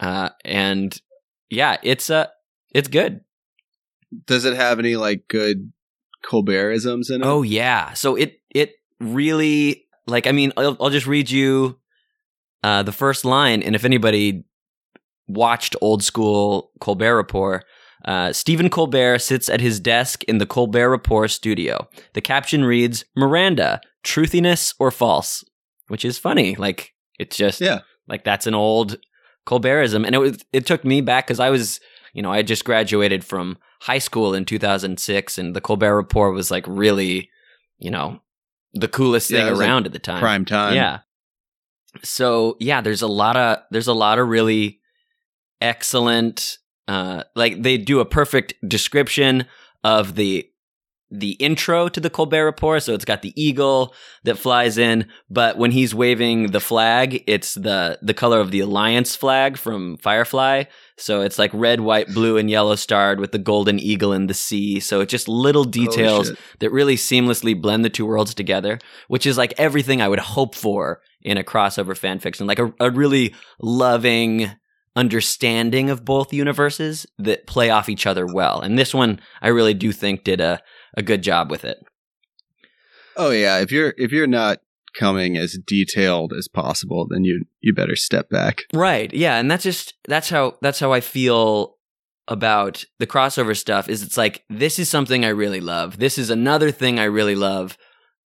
Uh, 0.00 0.30
and 0.44 1.00
yeah, 1.50 1.76
it's 1.82 2.10
uh 2.10 2.26
it's 2.74 2.88
good. 2.88 3.20
Does 4.26 4.44
it 4.44 4.54
have 4.56 4.78
any 4.80 4.96
like 4.96 5.24
good 5.28 5.72
Colbertisms 6.24 7.10
in 7.10 7.22
it? 7.22 7.26
Oh 7.26 7.42
yeah. 7.42 7.92
So 7.94 8.16
it 8.16 8.40
it 8.54 8.72
really 9.00 9.86
like 10.06 10.26
I 10.26 10.32
mean 10.32 10.52
I'll, 10.56 10.76
I'll 10.80 10.90
just 10.90 11.06
read 11.06 11.30
you 11.30 11.78
uh, 12.62 12.82
the 12.82 12.92
first 12.92 13.24
line, 13.24 13.62
and 13.62 13.74
if 13.74 13.84
anybody 13.84 14.44
watched 15.28 15.76
old 15.80 16.02
school 16.02 16.72
Colbert 16.80 17.16
Report. 17.16 17.64
Uh, 18.04 18.32
Stephen 18.32 18.70
Colbert 18.70 19.18
sits 19.18 19.48
at 19.48 19.60
his 19.60 19.78
desk 19.78 20.24
in 20.24 20.38
the 20.38 20.46
Colbert 20.46 20.88
Report 20.90 21.30
studio. 21.30 21.86
The 22.14 22.20
caption 22.22 22.64
reads, 22.64 23.04
Miranda, 23.14 23.80
truthiness 24.02 24.74
or 24.80 24.90
false? 24.90 25.44
Which 25.88 26.04
is 26.04 26.18
funny. 26.18 26.54
Like, 26.56 26.94
it's 27.18 27.36
just, 27.36 27.60
Yeah. 27.60 27.80
like, 28.08 28.24
that's 28.24 28.46
an 28.46 28.54
old 28.54 28.96
Colbertism. 29.46 30.04
And 30.06 30.14
it 30.14 30.18
was, 30.18 30.44
it 30.52 30.66
took 30.66 30.84
me 30.84 31.00
back 31.02 31.26
because 31.26 31.40
I 31.40 31.50
was, 31.50 31.78
you 32.14 32.22
know, 32.22 32.32
I 32.32 32.38
had 32.38 32.46
just 32.46 32.64
graduated 32.64 33.22
from 33.24 33.58
high 33.82 33.98
school 33.98 34.34
in 34.34 34.44
2006, 34.46 35.36
and 35.38 35.54
the 35.54 35.60
Colbert 35.60 35.94
Report 35.96 36.34
was 36.34 36.50
like 36.50 36.64
really, 36.66 37.28
you 37.78 37.90
know, 37.90 38.20
the 38.72 38.88
coolest 38.88 39.30
Yeah, 39.30 39.40
thing 39.40 39.50
was, 39.50 39.58
like, 39.60 39.68
around 39.68 39.86
at 39.86 39.92
the 39.92 39.98
time. 39.98 40.20
Prime 40.20 40.44
time. 40.44 40.74
Yeah. 40.74 41.00
So 42.02 42.56
yeah, 42.60 42.80
there's 42.80 43.02
a 43.02 43.08
lot 43.08 43.36
of 43.36 43.58
there's 43.70 43.88
a 43.88 43.94
lot 43.94 44.18
of 44.18 44.28
really 44.28 44.80
excellent 45.60 46.58
uh 46.88 47.22
like 47.36 47.62
they 47.62 47.76
do 47.76 48.00
a 48.00 48.04
perfect 48.04 48.54
description 48.66 49.46
of 49.84 50.14
the 50.14 50.46
the 51.10 51.32
intro 51.32 51.88
to 51.88 52.00
the 52.00 52.10
Colbert 52.10 52.44
Report. 52.44 52.82
So 52.82 52.94
it's 52.94 53.04
got 53.04 53.22
the 53.22 53.32
eagle 53.40 53.94
that 54.22 54.38
flies 54.38 54.78
in, 54.78 55.08
but 55.28 55.58
when 55.58 55.72
he's 55.72 55.94
waving 55.94 56.52
the 56.52 56.60
flag, 56.60 57.24
it's 57.26 57.54
the 57.54 57.98
the 58.00 58.14
color 58.14 58.40
of 58.40 58.50
the 58.50 58.60
Alliance 58.60 59.16
flag 59.16 59.56
from 59.56 59.96
Firefly. 59.98 60.64
So 60.96 61.22
it's 61.22 61.38
like 61.38 61.50
red, 61.52 61.80
white, 61.80 62.08
blue, 62.08 62.36
and 62.36 62.48
yellow 62.48 62.76
starred 62.76 63.20
with 63.20 63.32
the 63.32 63.38
golden 63.38 63.78
eagle 63.80 64.12
in 64.12 64.26
the 64.26 64.34
sea. 64.34 64.80
So 64.80 65.00
it's 65.00 65.10
just 65.10 65.28
little 65.28 65.64
details 65.64 66.32
that 66.60 66.70
really 66.70 66.96
seamlessly 66.96 67.60
blend 67.60 67.84
the 67.84 67.90
two 67.90 68.06
worlds 68.06 68.34
together, 68.34 68.78
which 69.08 69.26
is 69.26 69.38
like 69.38 69.54
everything 69.56 70.00
I 70.00 70.08
would 70.08 70.20
hope 70.20 70.54
for 70.54 71.00
in 71.22 71.36
a 71.36 71.44
crossover 71.44 71.96
fan 71.96 72.18
fiction, 72.18 72.46
like 72.46 72.58
a, 72.58 72.72
a 72.80 72.90
really 72.90 73.34
loving 73.60 74.50
understanding 74.96 75.88
of 75.88 76.04
both 76.04 76.32
universes 76.32 77.06
that 77.18 77.46
play 77.46 77.70
off 77.70 77.88
each 77.88 78.06
other 78.06 78.26
well. 78.26 78.60
And 78.60 78.78
this 78.78 78.92
one, 78.92 79.20
I 79.40 79.48
really 79.48 79.74
do 79.74 79.92
think 79.92 80.24
did 80.24 80.40
a, 80.40 80.60
a 80.96 81.02
good 81.02 81.22
job 81.22 81.50
with 81.50 81.64
it. 81.64 81.78
Oh 83.16 83.30
yeah. 83.30 83.58
If 83.58 83.70
you're 83.70 83.94
if 83.96 84.12
you're 84.12 84.26
not 84.26 84.58
coming 84.98 85.36
as 85.36 85.58
detailed 85.64 86.32
as 86.36 86.48
possible, 86.48 87.06
then 87.08 87.22
you 87.22 87.44
you 87.60 87.72
better 87.72 87.94
step 87.94 88.28
back. 88.28 88.62
Right. 88.72 89.12
Yeah. 89.14 89.38
And 89.38 89.50
that's 89.50 89.62
just, 89.62 89.94
that's 90.08 90.30
how, 90.30 90.56
that's 90.60 90.80
how 90.80 90.92
I 90.92 91.00
feel 91.00 91.76
about 92.26 92.84
the 92.98 93.06
crossover 93.06 93.56
stuff 93.56 93.88
is 93.88 94.02
it's 94.02 94.16
like, 94.16 94.44
this 94.48 94.78
is 94.78 94.88
something 94.88 95.24
I 95.24 95.28
really 95.28 95.60
love. 95.60 95.98
This 95.98 96.18
is 96.18 96.30
another 96.30 96.70
thing 96.70 96.98
I 96.98 97.04
really 97.04 97.34
love. 97.34 97.76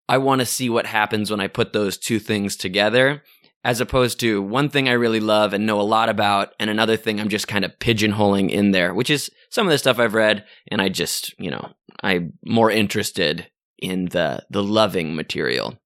I 0.07 0.17
want 0.17 0.39
to 0.39 0.45
see 0.45 0.69
what 0.69 0.85
happens 0.85 1.31
when 1.31 1.39
I 1.39 1.47
put 1.47 1.73
those 1.73 1.97
two 1.97 2.19
things 2.19 2.55
together, 2.55 3.23
as 3.63 3.81
opposed 3.81 4.19
to 4.19 4.41
one 4.41 4.69
thing 4.69 4.87
I 4.87 4.93
really 4.93 5.19
love 5.19 5.53
and 5.53 5.65
know 5.65 5.81
a 5.81 5.83
lot 5.83 6.09
about, 6.09 6.53
and 6.59 6.69
another 6.69 6.97
thing 6.97 7.19
I'm 7.19 7.29
just 7.29 7.47
kind 7.47 7.65
of 7.65 7.77
pigeonholing 7.79 8.51
in 8.51 8.71
there, 8.71 8.93
which 8.93 9.09
is 9.09 9.31
some 9.49 9.65
of 9.65 9.71
the 9.71 9.77
stuff 9.77 9.97
I've 9.99 10.13
read, 10.13 10.45
and 10.69 10.81
I 10.81 10.89
just, 10.89 11.33
you 11.39 11.49
know, 11.49 11.71
I'm 12.03 12.33
more 12.45 12.69
interested 12.69 13.47
in 13.79 14.05
the 14.05 14.45
the 14.49 14.63
loving 14.63 15.15
material. 15.15 15.77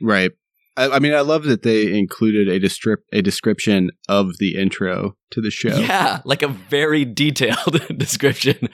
Right. 0.00 0.30
I, 0.76 0.90
I 0.90 0.98
mean, 1.00 1.12
I 1.12 1.20
love 1.22 1.44
that 1.44 1.62
they 1.62 1.98
included 1.98 2.48
a 2.48 2.60
descrip- 2.60 3.04
a 3.12 3.20
description 3.20 3.90
of 4.08 4.38
the 4.38 4.56
intro 4.56 5.16
to 5.30 5.40
the 5.40 5.50
show. 5.50 5.76
Yeah, 5.76 6.20
like 6.24 6.42
a 6.42 6.48
very 6.48 7.04
detailed 7.04 7.82
description 7.98 8.68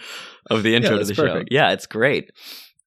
of 0.50 0.62
the 0.62 0.74
intro 0.74 0.92
Yeah, 0.92 0.98
to 0.98 1.04
the 1.04 1.14
that's 1.14 1.16
show. 1.16 1.44
Yeah, 1.50 1.70
it's 1.72 1.86
great. 1.86 2.30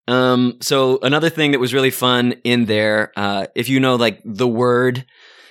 Um, 0.08 0.58
so 0.62 1.00
another 1.02 1.30
thing 1.30 1.52
that 1.52 1.60
was 1.60 1.74
really 1.74 1.90
fun 1.92 2.34
in 2.44 2.66
there, 2.66 3.12
uh, 3.18 3.48
if 3.56 3.68
you 3.70 3.80
know 3.80 3.96
like 3.96 4.22
the 4.24 4.48
word, 4.48 5.06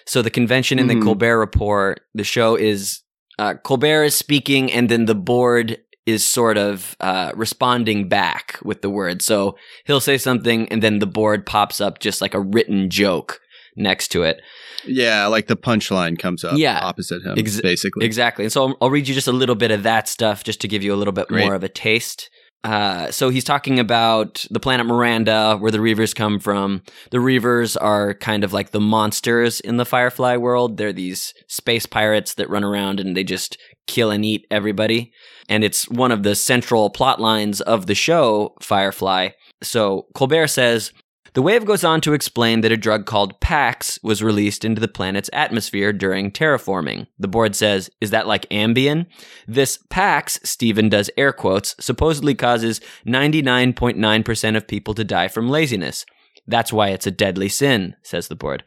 so 0.07 0.23
the 0.23 0.31
convention 0.31 0.79
in 0.79 0.87
the 0.87 0.95
Mhm. 0.95 1.03
Colbert 1.03 1.39
Report, 1.39 2.01
the 2.15 2.25
show 2.25 2.55
is 2.57 3.03
uh, 3.39 3.53
Colbert 3.65 4.05
is 4.05 4.15
speaking, 4.15 4.73
and 4.73 4.89
then 4.89 5.05
the 5.05 5.15
board 5.15 5.79
is 6.07 6.25
sort 6.27 6.57
of 6.57 6.97
uh, 7.01 7.33
responding 7.35 8.09
back 8.09 8.59
with 8.65 8.81
the 8.81 8.89
word. 8.89 9.21
So 9.21 9.57
he'll 9.85 10.01
say 10.01 10.17
something, 10.17 10.69
and 10.71 10.83
then 10.83 11.01
the 11.01 11.07
board 11.07 11.45
pops 11.45 11.79
up 11.81 11.99
just 11.99 12.23
like 12.23 12.33
a 12.33 12.41
written 12.41 12.89
joke 12.89 13.41
next 13.77 14.09
to 14.13 14.23
it. 14.23 14.41
Yeah, 14.87 15.27
like 15.27 15.49
the 15.49 15.57
punchline 15.57 16.19
comes 16.19 16.45
up 16.45 16.57
Yeah. 16.57 16.79
opposite 16.83 17.23
him, 17.25 17.35
Ex- 17.37 17.61
basically. 17.61 18.07
Exactly. 18.07 18.45
And 18.47 18.53
so 18.53 18.69
I'll, 18.69 18.77
I'll 18.83 18.91
read 18.91 19.07
you 19.07 19.15
just 19.15 19.29
a 19.29 19.33
little 19.33 19.57
bit 19.57 19.71
of 19.71 19.83
that 19.83 20.09
stuff 20.09 20.43
just 20.45 20.61
to 20.63 20.69
give 20.69 20.83
you 20.83 20.95
a 20.95 20.97
little 20.97 21.13
bit 21.13 21.29
Great. 21.29 21.45
more 21.45 21.55
of 21.55 21.63
a 21.65 21.69
taste. 21.69 22.31
Uh, 22.65 23.11
so 23.13 23.29
he's 23.29 23.45
talking 23.45 23.79
about 23.79 24.45
the 24.51 24.59
planet 24.59 24.87
Miranda, 24.87 25.57
where 25.57 25.71
the 25.71 25.79
Reavers 25.79 26.15
come 26.15 26.41
from. 26.41 26.83
The 27.13 27.19
Reavers 27.19 27.77
are 27.81 28.15
kind 28.15 28.43
of 28.43 28.53
like 28.53 28.73
the 28.73 28.81
monsters 28.81 29.61
in 29.61 29.77
the 29.77 29.85
Firefly 29.85 30.37
world. 30.37 30.77
They're 30.77 30.93
these 30.93 31.33
space 31.47 31.87
pirates 31.87 32.35
that 32.35 32.51
run 32.51 32.65
around 32.65 32.99
and 32.99 33.17
they 33.17 33.23
just 33.23 33.57
kill 33.87 34.11
and 34.11 34.25
eat 34.25 34.47
everybody. 34.51 35.13
And 35.49 35.63
it's 35.63 35.89
one 35.89 36.11
of 36.11 36.25
the 36.25 36.35
central 36.35 36.91
plot 36.91 37.21
lines 37.21 37.61
of 37.61 37.87
the 37.87 37.95
show, 37.95 38.57
Firefly. 38.61 39.29
So 39.63 40.07
Colbert 40.15 40.49
says, 40.49 40.93
the 41.37 41.43
wave 41.43 41.67
goes 41.67 41.85
on 41.85 42.01
to 42.01 42.15
explain 42.15 42.63
that 42.63 42.73
a 42.73 42.79
drug 42.79 43.05
called 43.05 43.39
Pax 43.41 43.99
was 44.03 44.23
released 44.23 44.65
into 44.65 44.81
the 44.81 44.89
planet's 44.89 45.29
atmosphere 45.35 45.93
during 45.93 46.31
terraforming. 46.31 47.09
The 47.19 47.29
board 47.29 47.55
says, 47.55 47.91
Is 48.01 48.09
that 48.09 48.27
like 48.27 48.49
Ambien? 48.49 49.05
This 49.47 49.79
Pax, 49.91 50.41
Stephen 50.45 50.89
does 50.89 51.11
air 51.19 51.35
quotes, 51.35 51.77
supposedly 51.79 52.35
causes 52.35 52.81
99.9% 53.07 54.57
of 54.57 54.67
people 54.67 54.95
to 54.95 55.05
die 55.05 55.29
from 55.29 55.51
laziness. 55.51 56.07
That's 56.47 56.73
why 56.73 56.89
it's 56.89 57.07
a 57.07 57.11
deadly 57.11 57.51
sin, 57.51 57.97
says 58.03 58.29
the 58.29 58.35
board. 58.35 58.65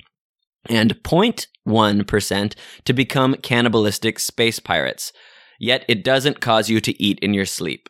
And 0.68 1.02
0.1% 1.02 2.56
to 2.86 2.94
become 2.94 3.34
cannibalistic 3.42 4.20
space 4.20 4.60
pirates. 4.60 5.12
Yet 5.60 5.86
it 5.88 6.04
doesn't 6.04 6.40
cause 6.40 6.70
you 6.70 6.82
to 6.82 7.02
eat 7.02 7.18
in 7.22 7.34
your 7.34 7.48
sleep. 7.48 7.90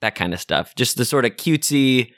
That 0.00 0.16
kind 0.16 0.34
of 0.34 0.40
stuff. 0.40 0.74
Just 0.74 0.96
the 0.96 1.04
sort 1.04 1.24
of 1.24 1.36
cutesy 1.36 2.14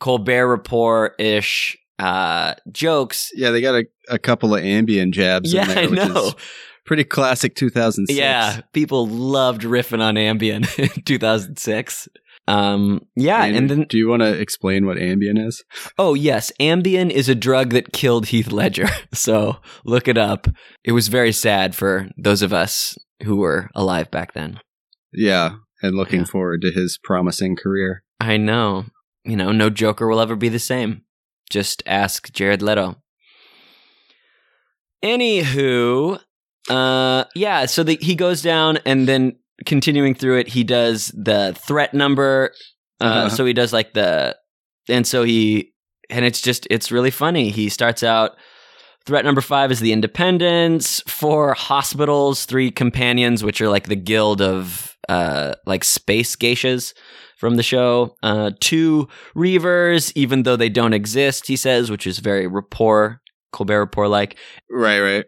Colbert 0.00 0.48
Report 0.48 1.14
ish 1.18 1.76
uh, 1.98 2.54
jokes. 2.72 3.30
yeah, 3.34 3.50
they 3.50 3.60
got 3.60 3.74
a, 3.74 3.84
a 4.08 4.18
couple 4.18 4.54
of 4.54 4.62
Ambien 4.62 5.12
jabs 5.12 5.52
Yeah, 5.52 5.62
in 5.80 5.94
there, 5.94 6.04
I 6.04 6.08
know. 6.08 6.32
pretty 6.84 7.04
classic 7.04 7.54
2006. 7.54 8.18
Yeah, 8.18 8.60
people 8.72 9.06
loved 9.06 9.62
riffing 9.62 10.00
on 10.00 10.14
Ambien 10.16 10.66
in 10.78 11.02
2006. 11.04 12.08
Um, 12.48 13.06
yeah, 13.14 13.44
And 13.44 13.54
and 13.56 13.70
then 13.70 13.86
do 13.88 13.96
you 13.96 14.08
want 14.08 14.22
to 14.22 14.32
explain 14.36 14.84
what 14.84 14.96
Ambien 14.96 15.38
is? 15.46 15.62
oh 15.96 16.14
yes, 16.14 16.50
Ambien 16.58 17.08
is 17.10 17.28
a 17.28 17.36
drug 17.36 17.70
that 17.70 17.92
killed 17.92 18.26
Heath 18.26 18.50
Ledger. 18.50 18.88
So 19.14 19.58
look 19.84 20.08
it 20.08 20.18
up. 20.18 20.48
It 20.82 20.92
was 20.92 21.06
very 21.08 21.30
sad 21.32 21.74
for 21.76 22.08
those 22.16 22.42
of 22.42 22.52
us 22.52 22.98
who 23.22 23.36
were 23.36 23.70
alive 23.76 24.10
back 24.10 24.32
then. 24.32 24.58
Yeah, 25.12 25.56
and 25.82 25.94
looking 25.94 26.20
Yeah. 26.20 26.26
forward 26.26 26.62
to 26.62 26.72
his 26.72 26.98
promising 27.04 27.54
career. 27.54 28.02
I 28.18 28.38
know. 28.38 28.86
You 29.24 29.36
know, 29.36 29.52
no 29.52 29.70
Joker 29.70 30.08
will 30.08 30.20
ever 30.20 30.36
be 30.36 30.48
the 30.48 30.58
same. 30.58 31.02
Just 31.50 31.82
ask 31.86 32.32
Jared 32.32 32.62
Leto. 32.62 32.96
Anywho, 35.02 36.20
uh, 36.70 37.24
yeah. 37.34 37.66
So 37.66 37.82
the, 37.82 37.98
he 38.00 38.14
goes 38.14 38.42
down, 38.42 38.78
and 38.86 39.08
then 39.08 39.36
continuing 39.66 40.14
through 40.14 40.38
it, 40.38 40.48
he 40.48 40.64
does 40.64 41.08
the 41.08 41.56
threat 41.58 41.92
number. 41.94 42.52
Uh, 43.00 43.04
Uh-huh. 43.04 43.28
So 43.30 43.44
he 43.44 43.52
does 43.52 43.72
like 43.72 43.94
the, 43.94 44.36
and 44.88 45.06
so 45.06 45.24
he, 45.24 45.72
and 46.08 46.24
it's 46.24 46.40
just 46.40 46.66
it's 46.70 46.92
really 46.92 47.10
funny. 47.10 47.50
He 47.50 47.68
starts 47.68 48.02
out. 48.02 48.32
Threat 49.04 49.24
number 49.24 49.40
five 49.40 49.72
is 49.72 49.80
the 49.80 49.92
Independents. 49.92 51.00
Four 51.08 51.54
hospitals, 51.54 52.44
three 52.44 52.70
companions, 52.70 53.42
which 53.42 53.60
are 53.60 53.68
like 53.68 53.88
the 53.88 53.96
guild 53.96 54.40
of 54.40 54.96
uh 55.08 55.54
like 55.66 55.82
space 55.82 56.36
geishas 56.36 56.94
from 57.42 57.56
the 57.56 57.62
show. 57.64 58.14
Uh, 58.22 58.52
two 58.60 59.08
Reavers, 59.34 60.12
even 60.14 60.44
though 60.44 60.54
they 60.54 60.68
don't 60.68 60.92
exist, 60.92 61.48
he 61.48 61.56
says, 61.56 61.90
which 61.90 62.06
is 62.06 62.20
very 62.20 62.46
Report, 62.46 63.18
Colbert 63.50 63.80
Report 63.80 64.10
like. 64.10 64.38
Right, 64.70 65.00
right. 65.00 65.24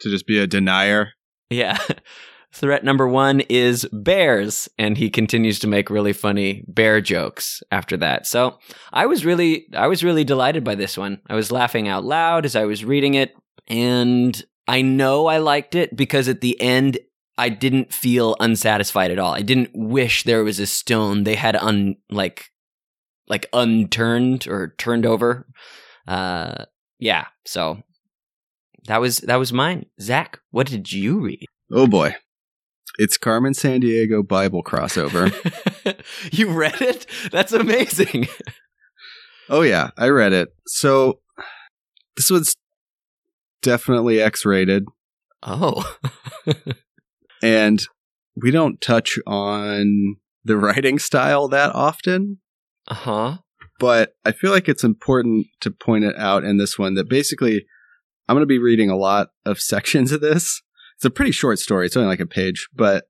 To 0.00 0.10
just 0.10 0.26
be 0.26 0.40
a 0.40 0.48
denier. 0.48 1.10
Yeah. 1.50 1.78
Threat 2.52 2.82
number 2.82 3.06
one 3.06 3.42
is 3.42 3.86
bears, 3.92 4.68
and 4.76 4.98
he 4.98 5.08
continues 5.08 5.60
to 5.60 5.68
make 5.68 5.88
really 5.88 6.12
funny 6.12 6.64
bear 6.66 7.00
jokes 7.00 7.62
after 7.70 7.96
that. 7.98 8.26
So 8.26 8.58
I 8.92 9.06
was 9.06 9.24
really, 9.24 9.66
I 9.72 9.86
was 9.86 10.02
really 10.02 10.24
delighted 10.24 10.64
by 10.64 10.74
this 10.74 10.98
one. 10.98 11.20
I 11.30 11.36
was 11.36 11.52
laughing 11.52 11.86
out 11.86 12.02
loud 12.02 12.44
as 12.44 12.56
I 12.56 12.64
was 12.64 12.84
reading 12.84 13.14
it. 13.14 13.36
And 13.68 14.44
I 14.66 14.82
know 14.82 15.26
I 15.28 15.38
liked 15.38 15.76
it 15.76 15.94
because 15.94 16.26
at 16.26 16.40
the 16.40 16.60
end, 16.60 16.98
I 17.38 17.48
didn't 17.48 17.92
feel 17.92 18.36
unsatisfied 18.40 19.10
at 19.10 19.18
all. 19.18 19.34
I 19.34 19.42
didn't 19.42 19.70
wish 19.74 20.24
there 20.24 20.44
was 20.44 20.58
a 20.58 20.66
stone 20.66 21.24
they 21.24 21.34
had 21.34 21.56
un 21.56 21.96
like 22.10 22.50
like 23.28 23.46
unturned 23.52 24.46
or 24.46 24.74
turned 24.78 25.06
over. 25.06 25.46
Uh 26.06 26.66
yeah, 26.98 27.26
so 27.44 27.82
that 28.86 29.00
was 29.00 29.18
that 29.18 29.36
was 29.36 29.52
mine. 29.52 29.86
Zach, 30.00 30.40
what 30.50 30.66
did 30.66 30.92
you 30.92 31.20
read? 31.20 31.46
Oh 31.72 31.86
boy. 31.86 32.16
It's 32.98 33.16
Carmen 33.16 33.54
Sandiego 33.54 34.26
Bible 34.26 34.62
crossover. 34.62 35.32
you 36.32 36.50
read 36.50 36.80
it? 36.82 37.06
That's 37.30 37.52
amazing. 37.52 38.28
oh 39.48 39.62
yeah, 39.62 39.90
I 39.96 40.08
read 40.08 40.34
it. 40.34 40.50
So 40.66 41.20
this 42.16 42.30
was 42.30 42.54
definitely 43.62 44.20
X-rated 44.20 44.84
Oh. 45.42 45.96
and 47.42 47.82
we 48.40 48.50
don't 48.50 48.80
touch 48.80 49.18
on 49.26 50.16
the 50.44 50.56
writing 50.58 50.98
style 50.98 51.48
that 51.48 51.74
often, 51.74 52.38
uh-huh. 52.88 53.38
but 53.78 54.14
I 54.24 54.32
feel 54.32 54.50
like 54.50 54.68
it's 54.68 54.84
important 54.84 55.46
to 55.60 55.70
point 55.70 56.04
it 56.04 56.16
out 56.16 56.44
in 56.44 56.58
this 56.58 56.78
one 56.78 56.94
that 56.94 57.08
basically 57.08 57.66
I'm 58.28 58.36
going 58.36 58.42
to 58.42 58.46
be 58.46 58.58
reading 58.58 58.90
a 58.90 58.96
lot 58.96 59.28
of 59.44 59.60
sections 59.60 60.12
of 60.12 60.20
this. 60.20 60.62
It's 60.96 61.04
a 61.04 61.10
pretty 61.10 61.32
short 61.32 61.58
story. 61.58 61.86
It's 61.86 61.96
only 61.96 62.08
like 62.08 62.20
a 62.20 62.26
page, 62.26 62.68
but 62.74 63.04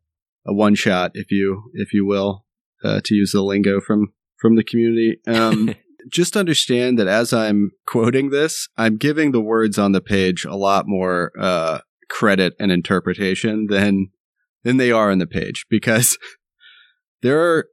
a 0.46 0.52
one 0.52 0.74
shot, 0.74 1.12
if 1.14 1.30
you 1.30 1.70
if 1.74 1.92
you 1.92 2.06
will, 2.06 2.44
uh, 2.82 3.00
to 3.04 3.14
use 3.14 3.32
the 3.32 3.42
lingo 3.42 3.80
from 3.80 4.12
from 4.38 4.56
the 4.56 4.64
community. 4.64 5.18
Um, 5.26 5.74
just 6.10 6.36
understand 6.36 6.98
that 6.98 7.06
as 7.06 7.32
I'm 7.32 7.70
quoting 7.86 8.30
this, 8.30 8.68
I'm 8.76 8.96
giving 8.96 9.32
the 9.32 9.40
words 9.40 9.78
on 9.78 9.92
the 9.92 10.00
page 10.00 10.44
a 10.44 10.56
lot 10.56 10.88
more 10.88 11.32
uh, 11.38 11.80
credit 12.08 12.54
and 12.58 12.72
interpretation 12.72 13.66
than 13.68 14.08
than 14.64 14.76
they 14.76 14.92
are 14.92 15.10
on 15.10 15.18
the 15.18 15.26
page 15.26 15.66
because 15.68 16.16
there 17.22 17.40
are 17.40 17.66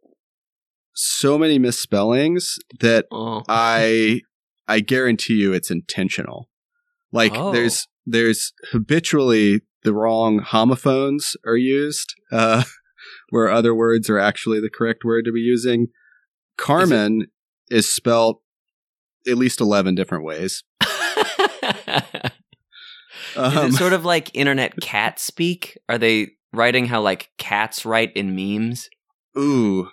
so 0.94 1.38
many 1.38 1.60
misspellings 1.60 2.56
that 2.80 3.06
Oh. 3.12 3.44
I 3.50 4.22
I 4.68 4.80
guarantee 4.82 5.36
you 5.36 5.54
it's 5.54 5.72
intentional. 5.72 6.50
Like 7.12 7.34
Oh. 7.36 7.52
there's 7.52 7.88
there's 8.06 8.54
habitually 8.72 9.62
the 9.84 9.94
wrong 9.94 10.40
homophones 10.40 11.36
are 11.46 11.56
used, 11.56 12.14
uh, 12.32 12.64
where 13.30 13.50
other 13.50 13.74
words 13.74 14.10
are 14.10 14.20
actually 14.20 14.60
the 14.60 14.70
correct 14.70 15.04
word 15.06 15.26
to 15.26 15.32
be 15.32 15.40
using. 15.40 15.88
Carmen 16.58 17.28
is, 17.70 17.94
spelled 17.94 18.38
at 19.28 19.38
least 19.38 19.62
eleven 19.62 19.96
different 19.96 20.26
ways. 20.26 20.64
Is 20.82 20.90
Um, 23.38 23.68
it 23.68 23.74
sort 23.74 23.94
of 23.94 24.04
like 24.06 24.36
internet 24.36 24.80
cat 24.82 25.20
speak? 25.20 25.78
Are 25.88 25.98
they 25.98 26.32
writing 26.54 26.86
how 26.86 27.02
like 27.02 27.30
cats 27.38 27.86
write 27.86 28.16
in 28.16 28.36
memes? 28.36 28.90
ooh, 29.38 29.90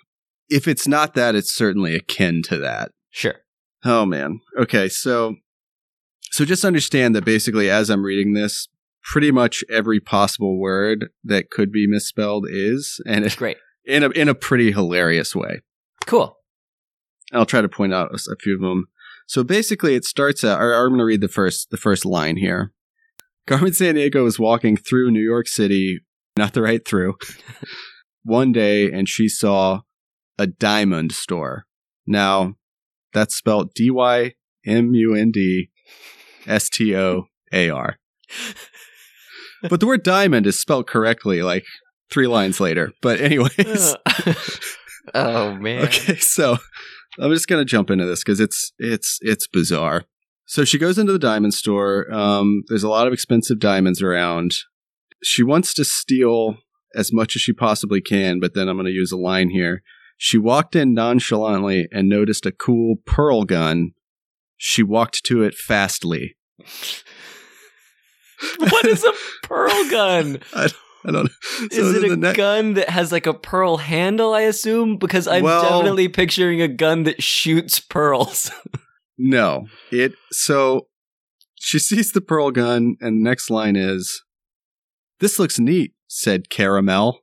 if 0.49 0.67
it's 0.67 0.87
not 0.87 1.13
that, 1.13 1.35
it's 1.35 1.53
certainly 1.53 1.95
akin 1.95 2.41
to 2.43 2.57
that. 2.57 2.91
Sure. 3.11 3.35
Oh 3.85 4.05
man. 4.05 4.41
Okay, 4.59 4.89
so 4.89 5.35
so 6.31 6.45
just 6.45 6.65
understand 6.65 7.15
that 7.15 7.25
basically 7.25 7.69
as 7.69 7.89
I'm 7.89 8.03
reading 8.03 8.33
this, 8.33 8.67
pretty 9.03 9.31
much 9.31 9.63
every 9.69 9.99
possible 9.99 10.59
word 10.59 11.09
that 11.23 11.49
could 11.49 11.71
be 11.71 11.87
misspelled 11.87 12.45
is 12.49 12.99
and 13.05 13.25
it, 13.25 13.35
Great. 13.37 13.57
in 13.85 14.03
a 14.03 14.09
in 14.09 14.27
a 14.27 14.35
pretty 14.35 14.71
hilarious 14.71 15.35
way. 15.35 15.61
Cool. 16.05 16.37
I'll 17.33 17.45
try 17.45 17.61
to 17.61 17.69
point 17.69 17.93
out 17.93 18.11
a, 18.11 18.31
a 18.31 18.35
few 18.35 18.55
of 18.55 18.61
them. 18.61 18.85
So 19.27 19.43
basically 19.43 19.95
it 19.95 20.05
starts 20.05 20.43
out 20.43 20.61
or 20.61 20.73
I'm 20.73 20.89
going 20.89 20.99
to 20.99 21.05
read 21.05 21.21
the 21.21 21.27
first 21.27 21.69
the 21.69 21.77
first 21.77 22.05
line 22.05 22.37
here. 22.37 22.71
Carmen 23.45 23.71
Sandiego 23.71 24.23
was 24.23 24.39
walking 24.39 24.75
through 24.75 25.11
New 25.11 25.23
York 25.23 25.47
City, 25.47 26.01
not 26.37 26.53
the 26.53 26.61
right 26.61 26.85
through, 26.85 27.15
one 28.23 28.51
day 28.51 28.91
and 28.91 29.07
she 29.09 29.27
saw 29.27 29.81
a 30.37 30.47
diamond 30.47 31.11
store. 31.11 31.65
Now, 32.05 32.55
that's 33.13 33.35
spelled 33.35 33.73
D 33.73 33.89
Y 33.89 34.33
M 34.65 34.93
U 34.93 35.15
N 35.15 35.31
D 35.31 35.69
S 36.45 36.69
T 36.69 36.95
O 36.95 37.25
A 37.51 37.69
R. 37.69 37.97
But 39.69 39.79
the 39.79 39.87
word 39.87 40.03
diamond 40.03 40.45
is 40.45 40.59
spelled 40.59 40.87
correctly 40.87 41.41
like 41.41 41.65
three 42.11 42.27
lines 42.27 42.59
later. 42.59 42.91
But, 43.01 43.19
anyways. 43.19 43.95
oh 45.13 45.55
man. 45.55 45.85
Okay, 45.85 46.17
so 46.17 46.57
I'm 47.19 47.31
just 47.33 47.47
gonna 47.47 47.65
jump 47.65 47.89
into 47.89 48.05
this 48.05 48.23
because 48.23 48.39
it's 48.39 48.71
it's 48.77 49.19
it's 49.21 49.47
bizarre. 49.47 50.05
So 50.45 50.63
she 50.63 50.77
goes 50.77 50.97
into 50.97 51.11
the 51.11 51.19
diamond 51.19 51.53
store. 51.53 52.11
Um, 52.13 52.63
there's 52.67 52.83
a 52.83 52.89
lot 52.89 53.07
of 53.07 53.13
expensive 53.13 53.59
diamonds 53.59 54.01
around. 54.01 54.53
She 55.23 55.43
wants 55.43 55.73
to 55.75 55.83
steal 55.85 56.57
as 56.95 57.11
much 57.13 57.35
as 57.35 57.41
she 57.41 57.53
possibly 57.53 58.01
can, 58.01 58.39
but 58.39 58.53
then 58.53 58.67
I'm 58.67 58.77
gonna 58.77 58.89
use 58.89 59.11
a 59.11 59.17
line 59.17 59.49
here. 59.49 59.81
She 60.17 60.37
walked 60.37 60.75
in 60.75 60.93
nonchalantly 60.93 61.87
and 61.91 62.09
noticed 62.09 62.45
a 62.45 62.51
cool 62.51 62.95
pearl 63.05 63.43
gun. 63.43 63.91
She 64.57 64.81
walked 64.81 65.23
to 65.25 65.43
it 65.43 65.53
fastly. 65.53 66.35
what 68.59 68.85
is 68.85 69.03
a 69.03 69.13
pearl 69.43 69.89
gun? 69.89 70.39
I 70.53 71.11
don't 71.11 71.25
know. 71.25 71.29
So 71.71 71.81
is 71.81 72.03
it 72.03 72.11
a 72.11 72.17
ne- 72.17 72.33
gun 72.33 72.73
that 72.73 72.89
has 72.89 73.11
like 73.11 73.27
a 73.27 73.33
pearl 73.33 73.77
handle, 73.77 74.33
I 74.33 74.41
assume? 74.41 74.97
Because 74.97 75.27
I'm 75.27 75.43
Well- 75.43 75.61
definitely 75.61 76.07
picturing 76.09 76.61
a 76.61 76.67
gun 76.67 77.03
that 77.03 77.21
shoots 77.23 77.79
pearls. 77.79 78.51
No. 79.19 79.65
It 79.91 80.13
so 80.31 80.89
she 81.55 81.79
sees 81.79 82.11
the 82.11 82.21
pearl 82.21 82.51
gun 82.51 82.97
and 83.01 83.17
the 83.19 83.23
next 83.29 83.49
line 83.49 83.75
is 83.75 84.21
This 85.19 85.39
looks 85.39 85.59
neat, 85.59 85.93
said 86.07 86.49
Caramel. 86.49 87.19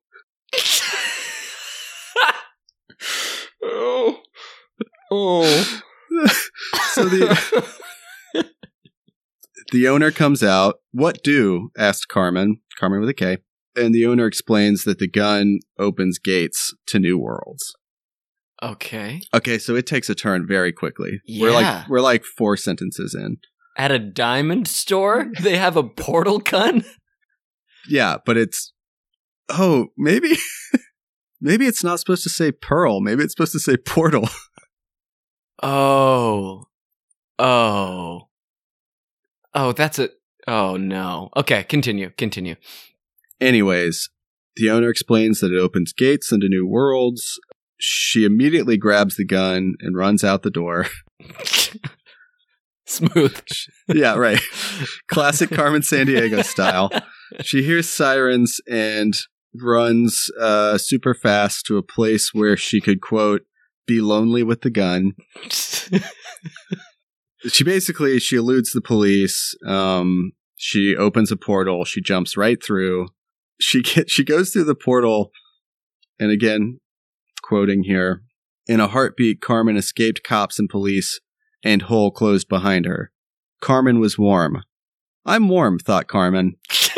oh. 3.63 4.21
Oh. 5.11 5.81
So 6.93 7.07
the 7.07 7.67
the 9.73 9.89
owner 9.89 10.13
comes 10.13 10.45
out. 10.45 10.77
What 10.93 11.25
do? 11.25 11.71
asked 11.77 12.07
Carmen. 12.07 12.61
Carmen 12.79 13.01
with 13.01 13.09
a 13.09 13.15
K. 13.15 13.39
And 13.75 13.93
the 13.93 14.07
owner 14.07 14.27
explains 14.27 14.85
that 14.85 15.01
the 15.01 15.09
gun 15.09 15.59
opens 15.77 16.21
gates 16.21 16.73
to 16.87 17.01
new 17.01 17.19
worlds. 17.19 17.75
okay. 18.63 19.23
Okay, 19.35 19.59
so 19.59 19.75
it 19.75 19.89
takes 19.89 20.09
a 20.09 20.15
turn 20.15 20.47
very 20.47 20.73
quickly. 20.73 21.21
Yeah. 21.27 21.43
We're 21.43 21.53
like 21.53 21.89
we're 21.89 22.01
like 22.01 22.25
four 22.25 22.57
sentences 22.57 23.13
in. 23.13 23.39
At 23.77 23.91
a 23.91 23.99
diamond 23.99 24.69
store, 24.69 25.27
they 25.41 25.57
have 25.57 25.77
a 25.77 25.83
portal 25.83 26.39
gun? 26.39 26.85
Yeah, 27.89 28.19
but 28.25 28.37
it's 28.37 28.73
oh, 29.49 29.89
maybe 29.97 30.37
maybe 31.41 31.67
it's 31.67 31.85
not 31.85 32.01
supposed 32.01 32.23
to 32.25 32.31
say 32.31 32.53
pearl. 32.53 33.01
Maybe 33.01 33.23
it's 33.23 33.33
supposed 33.33 33.53
to 33.53 33.61
say 33.61 33.77
portal. 33.77 34.29
Oh. 35.63 36.65
Oh. 37.39 38.29
Oh, 39.55 39.73
that's 39.73 39.99
a. 39.99 40.11
Oh, 40.47 40.77
no. 40.77 41.31
Okay, 41.37 41.63
continue. 41.65 42.11
Continue. 42.19 42.57
Anyways, 43.41 44.11
the 44.57 44.71
owner 44.71 44.91
explains 44.91 45.41
that 45.41 45.53
it 45.53 45.59
opens 45.59 45.93
gates 45.95 46.33
into 46.33 46.49
new 46.49 46.67
worlds. 46.67 47.41
She 47.79 48.25
immediately 48.25 48.77
grabs 48.77 49.17
the 49.17 49.25
gun 49.25 49.75
and 49.81 49.97
runs 49.97 50.23
out 50.23 50.43
the 50.43 50.51
door. 50.51 50.87
Smooth. 52.87 53.41
yeah, 53.89 54.17
right. 54.17 54.41
Classic 55.09 55.51
Carmen 55.51 55.81
Sandiego 55.81 56.45
style. 56.45 56.91
She 57.43 57.63
hears 57.63 57.89
sirens 57.89 58.61
and 58.69 59.15
runs 59.55 60.31
uh, 60.41 60.79
super 60.79 61.15
fast 61.15 61.67
to 61.67 61.79
a 61.79 61.83
place 61.83 62.33
where 62.33 62.57
she 62.57 62.81
could, 62.81 63.01
quote, 63.01 63.43
be 63.87 64.01
lonely 64.01 64.43
with 64.43 64.63
the 64.63 64.71
gun. 64.71 65.13
She 67.49 67.63
basically 67.63 68.19
she 68.21 68.37
eludes 68.37 68.71
the 68.71 68.81
police. 68.81 69.55
Um, 69.67 70.33
she 70.57 70.97
opens 70.97 71.31
a 71.31 71.37
portal. 71.37 71.85
She 71.85 72.01
jumps 72.01 72.37
right 72.37 72.63
through. 72.63 73.09
She 73.61 73.83
get, 73.83 74.11
she 74.11 74.25
goes 74.25 74.51
through 74.51 74.65
the 74.65 74.75
portal, 74.75 75.31
and 76.19 76.31
again, 76.31 76.81
quoting 77.43 77.85
here, 77.85 78.23
in 78.67 78.81
a 78.81 78.89
heartbeat, 78.89 79.41
Carmen 79.41 79.77
escaped 79.77 80.25
cops 80.25 80.59
and 80.59 80.69
police, 80.69 81.21
and 81.63 81.83
hole 81.83 82.11
closed 82.11 82.49
behind 82.49 82.87
her. 82.87 83.13
Carmen 83.61 84.01
was 84.01 84.19
warm. 84.19 84.63
I'm 85.27 85.49
warm, 85.49 85.79
thought 85.79 86.09
Carmen. 86.09 86.55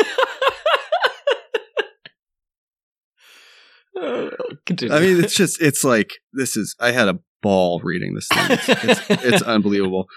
continue. 4.65 4.93
I 4.93 4.99
mean, 4.99 5.23
it's 5.23 5.35
just 5.35 5.61
it's 5.61 5.83
like 5.83 6.13
this 6.33 6.57
is. 6.57 6.75
I 6.79 6.91
had 6.91 7.07
a 7.07 7.19
ball 7.41 7.79
reading 7.83 8.13
this 8.15 8.27
thing. 8.27 8.45
It's, 8.51 8.69
it's, 9.09 9.23
it's 9.23 9.41
unbelievable. 9.43 10.07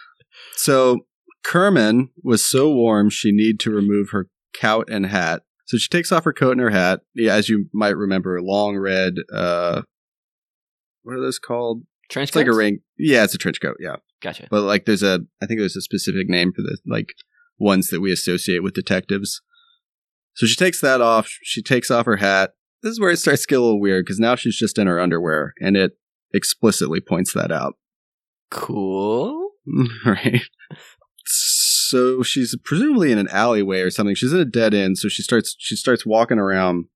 So 0.57 1.07
Kerman 1.45 2.11
was 2.23 2.47
so 2.47 2.71
warm 2.71 3.11
she 3.11 3.33
need 3.33 3.61
to 3.61 3.71
remove 3.71 4.11
her 4.11 4.29
coat 4.55 4.89
and 4.91 5.07
hat. 5.07 5.43
So 5.67 5.77
she 5.79 5.89
takes 5.89 6.11
off 6.11 6.25
her 6.25 6.33
coat 6.33 6.53
and 6.53 6.61
her 6.61 6.71
hat. 6.71 7.01
Yeah, 7.15 7.35
as 7.35 7.49
you 7.49 7.67
might 7.73 7.97
remember, 7.97 8.41
long 8.43 8.77
red. 8.77 9.15
Uh, 9.33 9.83
what 11.03 11.15
are 11.17 11.21
those 11.21 11.39
called? 11.39 11.83
Trench 12.09 12.31
It's 12.31 12.37
like 12.37 12.49
a 12.49 12.53
ring. 12.55 12.81
Yeah, 12.99 13.23
it's 13.23 13.35
a 13.35 13.39
trench 13.39 13.61
coat. 13.61 13.77
Yeah, 13.79 13.97
Gotcha. 14.21 14.49
but 14.51 14.63
like 14.63 14.85
there's 14.85 15.03
a. 15.03 15.21
I 15.41 15.47
think 15.47 15.61
there's 15.61 15.77
a 15.77 15.81
specific 15.81 16.29
name 16.29 16.53
for 16.53 16.63
the 16.63 16.79
Like 16.87 17.15
ones 17.59 17.89
that 17.89 18.01
we 18.01 18.11
associate 18.13 18.63
with 18.63 18.75
detectives. 18.75 19.41
So 20.35 20.47
she 20.47 20.57
takes 20.57 20.81
that 20.81 21.01
off. 21.01 21.29
She 21.43 21.63
takes 21.63 21.91
off 21.91 22.07
her 22.07 22.17
hat. 22.17 22.53
This 22.83 22.93
is 22.93 23.01
where 23.01 23.11
it 23.11 23.19
starts 23.19 23.43
to 23.43 23.47
get 23.47 23.59
a 23.59 23.63
little 23.63 23.81
weird 23.81 24.05
because 24.05 24.19
now 24.19 24.35
she's 24.35 24.57
just 24.57 24.79
in 24.79 24.87
her 24.87 25.01
underwear 25.01 25.53
and 25.61 25.77
it 25.77 25.93
explicitly 26.33 27.01
points 27.01 27.33
that 27.35 27.53
out. 27.53 27.75
Cool. 28.51 29.51
Mm, 29.69 29.89
right. 30.07 30.43
So 31.25 32.23
she's 32.23 32.57
presumably 32.65 33.13
in 33.13 33.19
an 33.19 33.29
alleyway 33.29 33.81
or 33.81 33.91
something. 33.91 34.15
She's 34.15 34.33
in 34.33 34.41
a 34.41 34.45
dead 34.45 34.75
end, 34.75 34.99
so 34.99 35.09
she 35.09 35.23
starts 35.23 35.55
she 35.59 35.77
starts 35.77 36.07
walking 36.07 36.39
around. 36.39 36.87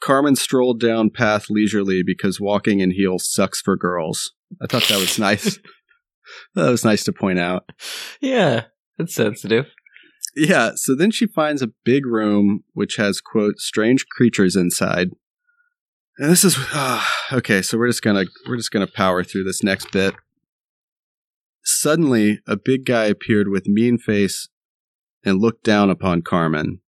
Carmen 0.00 0.36
strolled 0.36 0.80
down 0.80 1.10
path 1.10 1.46
leisurely 1.50 2.02
because 2.04 2.40
walking 2.40 2.80
in 2.80 2.92
heels 2.92 3.28
sucks 3.28 3.60
for 3.60 3.76
girls. 3.76 4.32
I 4.62 4.66
thought 4.66 4.84
that 4.88 4.98
was 4.98 5.18
nice. 5.18 5.58
that 6.54 6.70
was 6.70 6.84
nice 6.84 7.04
to 7.04 7.12
point 7.12 7.38
out. 7.38 7.68
Yeah, 8.20 8.64
it's 8.98 9.14
sensitive. 9.14 9.66
Yeah, 10.36 10.72
so 10.76 10.94
then 10.94 11.10
she 11.10 11.26
finds 11.26 11.62
a 11.62 11.70
big 11.84 12.06
room 12.06 12.64
which 12.74 12.96
has 12.96 13.20
quote 13.20 13.58
strange 13.58 14.06
creatures 14.06 14.56
inside. 14.56 15.10
And 16.18 16.30
this 16.30 16.44
is 16.44 16.58
uh, 16.72 17.04
okay, 17.32 17.62
so 17.62 17.78
we're 17.78 17.88
just 17.88 18.02
going 18.02 18.24
to 18.24 18.30
we're 18.48 18.56
just 18.56 18.72
to 18.72 18.86
power 18.92 19.22
through 19.24 19.44
this 19.44 19.62
next 19.62 19.90
bit. 19.92 20.14
Suddenly, 21.64 22.40
a 22.46 22.56
big 22.56 22.84
guy 22.84 23.04
appeared 23.04 23.48
with 23.48 23.66
mean 23.66 23.98
face 23.98 24.48
and 25.24 25.40
looked 25.40 25.64
down 25.64 25.90
upon 25.90 26.22
Carmen. 26.22 26.80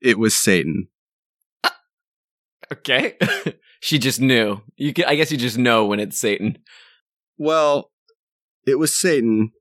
It 0.00 0.18
was 0.18 0.36
Satan. 0.36 0.88
Okay. 2.72 3.16
she 3.80 3.98
just 3.98 4.20
knew. 4.20 4.60
You 4.76 4.92
can, 4.92 5.04
I 5.04 5.14
guess 5.14 5.30
you 5.30 5.38
just 5.38 5.58
know 5.58 5.86
when 5.86 6.00
it's 6.00 6.18
Satan. 6.18 6.58
Well, 7.38 7.90
it 8.66 8.78
was 8.78 8.98
Satan. 8.98 9.52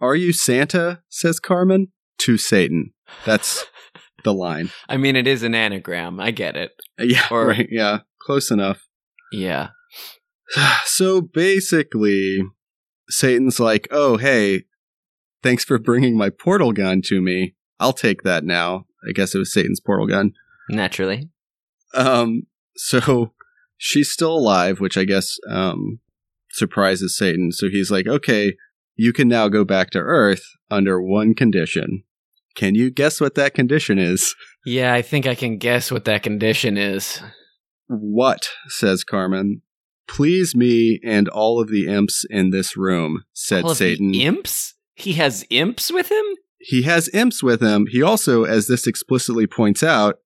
Are 0.00 0.14
you 0.14 0.32
Santa? 0.32 1.02
says 1.08 1.40
Carmen 1.40 1.88
to 2.18 2.36
Satan. 2.38 2.92
That's 3.24 3.64
the 4.24 4.32
line. 4.34 4.70
I 4.88 4.96
mean, 4.96 5.16
it 5.16 5.26
is 5.26 5.42
an 5.42 5.54
anagram. 5.54 6.18
I 6.20 6.30
get 6.30 6.56
it. 6.56 6.72
Yeah, 6.98 7.26
Or- 7.30 7.46
right. 7.48 7.68
Yeah, 7.70 8.00
close 8.20 8.50
enough. 8.50 8.86
Yeah. 9.32 9.68
So 10.84 11.20
basically, 11.20 12.38
Satan's 13.08 13.58
like, 13.58 13.88
"Oh, 13.90 14.16
hey, 14.16 14.62
thanks 15.42 15.64
for 15.64 15.78
bringing 15.78 16.16
my 16.16 16.30
portal 16.30 16.72
gun 16.72 17.02
to 17.06 17.20
me. 17.20 17.54
I'll 17.80 17.92
take 17.92 18.22
that 18.22 18.44
now." 18.44 18.86
I 19.08 19.12
guess 19.12 19.34
it 19.34 19.38
was 19.38 19.52
Satan's 19.52 19.80
portal 19.80 20.06
gun. 20.06 20.32
Naturally. 20.68 21.30
Um, 21.94 22.42
so 22.76 23.32
she's 23.76 24.10
still 24.10 24.32
alive, 24.36 24.78
which 24.80 24.96
I 24.96 25.04
guess 25.04 25.36
um 25.50 25.98
surprises 26.52 27.16
Satan. 27.16 27.50
So 27.52 27.68
he's 27.68 27.90
like, 27.90 28.06
"Okay, 28.06 28.54
you 28.94 29.12
can 29.12 29.26
now 29.28 29.48
go 29.48 29.64
back 29.64 29.90
to 29.90 29.98
Earth 29.98 30.44
under 30.70 31.02
one 31.02 31.34
condition." 31.34 32.04
Can 32.56 32.74
you 32.74 32.90
guess 32.90 33.20
what 33.20 33.34
that 33.36 33.54
condition 33.54 33.98
is? 33.98 34.34
Yeah, 34.64 34.92
I 34.92 35.02
think 35.02 35.26
I 35.26 35.34
can 35.36 35.58
guess 35.58 35.92
what 35.92 36.04
that 36.06 36.22
condition 36.24 36.76
is. 36.76 37.20
What? 37.86 38.48
says 38.68 39.04
Carmen. 39.04 39.62
Please 40.08 40.54
me 40.56 40.98
and 41.04 41.28
all 41.28 41.60
of 41.60 41.68
the 41.68 41.86
imps 41.86 42.24
in 42.28 42.50
this 42.50 42.76
room, 42.76 43.24
said 43.32 43.64
All 43.64 43.74
Satan. 43.74 44.14
imps? 44.14 44.74
He 44.94 45.12
has 45.14 45.44
imps 45.50 45.92
with 45.92 46.10
him? 46.10 46.24
he 46.58 46.82
has 46.82 47.08
imps 47.12 47.42
with 47.44 47.60
him. 47.60 47.86
He 47.88 48.02
also, 48.02 48.42
as 48.44 48.66
this 48.66 48.86
explicitly 48.88 49.46
points 49.46 49.82
out, 49.84 50.16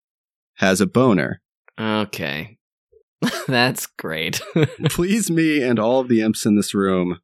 has 0.54 0.80
a 0.80 0.86
boner. 0.86 1.42
Okay. 1.78 2.56
That's 3.48 3.86
great. 3.86 4.40
Please 4.88 5.30
me 5.30 5.62
and 5.62 5.78
all 5.78 6.00
of 6.00 6.08
the 6.08 6.20
imps 6.22 6.46
in 6.46 6.56
this 6.56 6.72
room, 6.74 7.20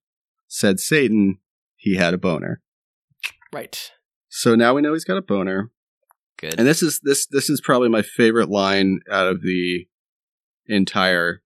said 0.49 0.81
Satan. 0.81 1.38
He 1.77 1.95
had 1.97 2.12
a 2.14 2.19
boner. 2.19 2.61
right. 3.55 3.90
So 4.29 4.55
now 4.55 4.75
we 4.75 4.83
know 4.83 4.93
he's 4.93 5.05
got 5.05 5.17
a 5.17 5.23
boner. 5.23 5.71
Good. 6.39 6.55
And 6.59 6.67
this 6.67 6.83
is 6.83 7.01
this 7.03 7.27
this 7.27 7.49
is 7.49 7.61
probably 7.61 7.89
my 7.89 8.03
favorite 8.03 8.51
line 8.51 9.01
out 9.11 9.27
of 9.27 9.43
the 9.43 9.87
entire 10.67 11.43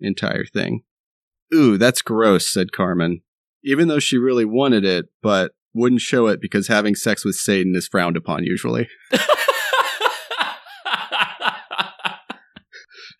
entire 0.00 0.44
thing. 0.44 0.82
Ooh, 1.52 1.78
that's 1.78 2.02
gross, 2.02 2.52
said 2.52 2.72
Carmen. 2.72 3.22
Even 3.64 3.88
though 3.88 3.98
she 3.98 4.16
really 4.16 4.44
wanted 4.44 4.84
it, 4.84 5.06
but 5.22 5.52
wouldn't 5.74 6.00
show 6.00 6.26
it 6.28 6.40
because 6.40 6.68
having 6.68 6.94
sex 6.94 7.24
with 7.24 7.34
Satan 7.34 7.74
is 7.74 7.88
frowned 7.88 8.16
upon 8.16 8.44
usually. 8.44 8.88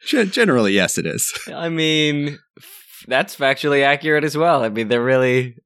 Gen- 0.07 0.31
Generally, 0.31 0.73
yes, 0.73 0.97
it 0.97 1.07
is. 1.07 1.33
I 1.55 1.68
mean, 1.68 2.38
f- 2.59 3.05
that's 3.07 3.37
factually 3.37 3.83
accurate 3.85 4.25
as 4.25 4.37
well. 4.37 4.64
I 4.64 4.68
mean, 4.71 4.88
they're 4.88 5.03
really. 5.05 5.57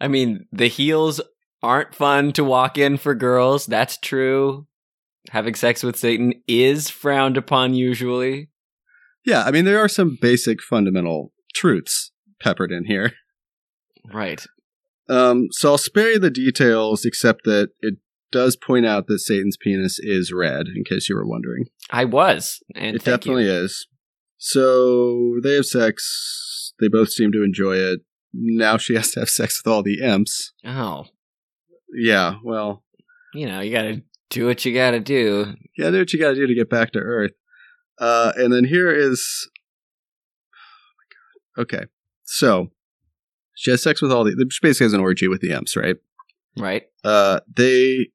I 0.00 0.08
mean, 0.08 0.46
the 0.50 0.66
heels 0.66 1.20
aren't 1.64 1.94
fun 1.94 2.32
to 2.32 2.44
walk 2.44 2.76
in 2.78 2.98
for 2.98 3.14
girls. 3.14 3.66
That's 3.66 3.96
true. 3.96 4.66
Having 5.30 5.54
sex 5.54 5.82
with 5.82 5.96
Satan 5.96 6.34
is 6.46 6.90
frowned 6.90 7.36
upon 7.38 7.74
usually. 7.74 8.50
Yeah, 9.24 9.44
I 9.44 9.50
mean, 9.50 9.64
there 9.64 9.78
are 9.78 9.88
some 9.88 10.18
basic 10.20 10.62
fundamental 10.62 11.32
truths 11.54 12.12
peppered 12.40 12.70
in 12.70 12.84
here. 12.84 13.12
Right. 14.12 14.44
Um, 15.08 15.48
so 15.50 15.70
I'll 15.70 15.78
spare 15.78 16.12
you 16.12 16.18
the 16.18 16.30
details, 16.30 17.06
except 17.06 17.44
that 17.44 17.70
it 17.80 17.94
does 18.30 18.56
point 18.56 18.84
out 18.84 19.06
that 19.06 19.20
Satan's 19.20 19.56
penis 19.56 19.98
is 19.98 20.32
red, 20.32 20.66
in 20.74 20.84
case 20.84 21.08
you 21.08 21.16
were 21.16 21.26
wondering. 21.26 21.64
I 21.90 22.04
was. 22.04 22.60
And 22.74 22.96
it 22.96 23.04
definitely 23.04 23.44
you. 23.44 23.52
is. 23.52 23.86
So 24.36 25.36
they 25.42 25.54
have 25.54 25.64
sex. 25.64 26.74
They 26.80 26.88
both 26.88 27.10
seem 27.10 27.32
to 27.32 27.42
enjoy 27.42 27.76
it. 27.76 28.00
Now 28.34 28.76
she 28.76 28.94
has 28.94 29.12
to 29.12 29.20
have 29.20 29.30
sex 29.30 29.62
with 29.64 29.72
all 29.72 29.82
the 29.82 30.02
imps. 30.02 30.52
Oh, 30.66 31.04
Yeah, 31.94 32.36
well, 32.42 32.82
you 33.32 33.46
know, 33.46 33.60
you 33.60 33.72
gotta 33.72 34.02
do 34.30 34.46
what 34.46 34.64
you 34.64 34.74
gotta 34.74 35.00
do. 35.00 35.54
yeah, 35.76 35.90
do 35.90 35.98
what 35.98 36.12
you 36.12 36.18
gotta 36.18 36.34
do 36.34 36.46
to 36.46 36.54
get 36.54 36.70
back 36.70 36.92
to 36.92 36.98
Earth. 36.98 37.32
Uh, 37.98 38.32
and 38.36 38.52
then 38.52 38.64
here 38.64 38.90
is. 38.90 39.48
Okay, 41.56 41.84
so 42.24 42.70
she 43.54 43.70
has 43.70 43.82
sex 43.82 44.02
with 44.02 44.12
all 44.12 44.24
the. 44.24 44.32
She 44.50 44.58
basically 44.60 44.86
has 44.86 44.92
an 44.92 45.00
orgy 45.00 45.28
with 45.28 45.40
the 45.40 45.52
imps, 45.52 45.76
right? 45.76 45.96
Right? 46.56 46.84
Uh, 47.04 47.40
they 47.54 48.08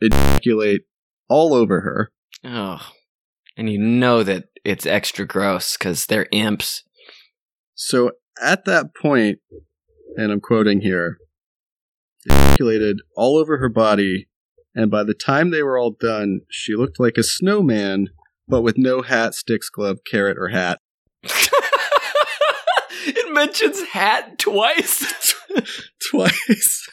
ejaculate 0.00 0.82
all 1.28 1.54
over 1.54 1.80
her. 1.80 2.12
Oh. 2.44 2.80
And 3.56 3.70
you 3.70 3.78
know 3.78 4.22
that 4.22 4.44
it's 4.64 4.86
extra 4.86 5.26
gross 5.26 5.76
because 5.76 6.06
they're 6.06 6.28
imps. 6.32 6.84
So 7.74 8.12
at 8.40 8.64
that 8.64 8.94
point, 8.94 9.38
and 10.16 10.32
I'm 10.32 10.40
quoting 10.40 10.80
here, 10.80 11.18
ejaculated 12.26 13.00
all 13.16 13.36
over 13.36 13.58
her 13.58 13.68
body, 13.68 14.28
and 14.74 14.90
by 14.90 15.04
the 15.04 15.14
time 15.14 15.50
they 15.50 15.62
were 15.62 15.78
all 15.78 15.90
done, 15.90 16.40
she 16.50 16.74
looked 16.74 16.98
like 16.98 17.18
a 17.18 17.22
snowman, 17.22 18.08
but 18.48 18.62
with 18.62 18.78
no 18.78 19.02
hat, 19.02 19.34
sticks, 19.34 19.68
glove, 19.68 19.98
carrot, 20.08 20.38
or 20.38 20.48
hat. 20.48 20.80
it 21.22 21.52
mentions 23.32 23.82
hat 23.82 24.38
twice. 24.38 25.34
Twice. 26.10 26.88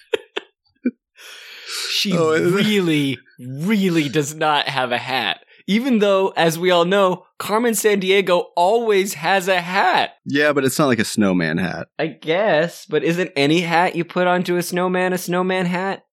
she 1.91 2.11
Oh, 2.13 2.51
really, 2.51 3.17
really 3.39 4.09
does 4.09 4.35
not 4.35 4.67
have 4.67 4.91
a 4.91 4.97
hat. 4.97 5.45
Even 5.69 5.99
though, 5.99 6.29
as 6.29 6.57
we 6.57 6.71
all 6.71 6.83
know, 6.85 7.27
Carmen 7.37 7.73
Sandiego 7.75 8.45
always 8.55 9.13
has 9.13 9.47
a 9.47 9.61
hat. 9.61 10.15
yeah, 10.25 10.51
but 10.51 10.65
it's 10.65 10.79
not 10.79 10.87
like 10.87 10.97
a 10.97 11.05
snowman 11.05 11.59
hat. 11.59 11.89
I 11.99 12.07
guess, 12.07 12.87
but 12.87 13.03
isn't 13.03 13.31
any 13.35 13.61
hat 13.61 13.95
you 13.95 14.03
put 14.03 14.25
onto 14.25 14.55
a 14.55 14.63
snowman 14.63 15.13
a 15.13 15.17
snowman 15.19 15.67
hat? 15.67 16.05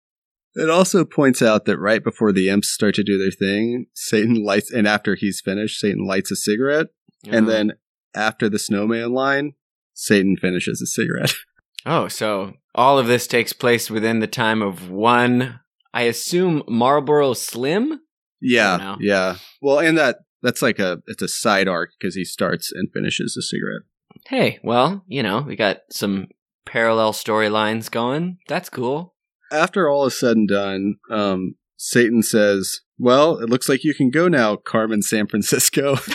It 0.57 0.69
also 0.69 1.07
points 1.07 1.40
out 1.40 1.64
that 1.64 1.79
right 1.79 2.05
before 2.05 2.33
the 2.33 2.51
imps 2.51 2.69
start 2.71 2.95
to 2.97 3.03
do 3.03 3.16
their 3.16 3.31
thing, 3.31 3.87
Satan 3.95 4.45
lights, 4.45 4.71
and 4.71 4.87
after 4.87 5.14
he's 5.14 5.40
finished, 5.42 5.81
Satan 5.81 6.07
lights 6.07 6.31
a 6.31 6.37
cigarette, 6.37 6.88
and 7.27 7.47
Oh. 7.47 7.51
then 7.51 7.73
after 8.14 8.51
the 8.51 8.59
snowman 8.59 9.12
line, 9.14 9.53
Satan 9.95 10.37
finishes 10.37 10.83
a 10.83 10.87
cigarette. 10.87 11.33
Oh, 11.88 12.09
so 12.09 12.55
all 12.75 12.99
of 12.99 13.07
this 13.07 13.29
takes 13.29 13.53
place 13.53 13.88
within 13.90 14.19
the 14.19 14.27
time 14.27 14.61
of 14.61 14.90
one, 14.90 15.61
I 15.95 16.03
assume, 16.03 16.64
Marlboro 16.69 17.33
Slim? 17.33 18.01
Yeah, 18.46 18.96
yeah. 19.00 19.37
Well, 19.61 19.80
and 19.80 19.98
that 19.98 20.18
that's 20.42 20.62
like 20.62 20.78
a 20.78 21.02
it's 21.06 21.22
a 21.22 21.28
side 21.28 21.66
arc 21.66 21.90
because 21.98 22.14
he 22.14 22.24
starts 22.24 22.70
and 22.72 22.88
finishes 22.92 23.37
a 23.37 23.42
cigarette. 23.42 23.82
Hey, 24.28 24.61
well, 24.62 25.04
you 25.09 25.22
know, 25.22 25.40
we 25.40 25.56
got 25.56 25.78
some 25.90 26.28
parallel 26.64 27.12
storylines 27.12 27.90
going. 27.90 28.38
That's 28.48 28.70
cool. 28.70 29.14
After 29.50 29.88
all 29.88 30.06
is 30.06 30.18
said 30.18 30.37
and 30.37 30.48
done, 30.48 30.94
um, 31.11 31.56
Satan 31.76 32.22
says, 32.22 32.82
"Well, 32.98 33.38
it 33.38 33.50
looks 33.50 33.68
like 33.68 33.82
you 33.82 33.94
can 33.94 34.11
go 34.11 34.28
now, 34.28 34.54
Carmen, 34.54 35.02
San 35.02 35.26
Francisco." 35.26 35.96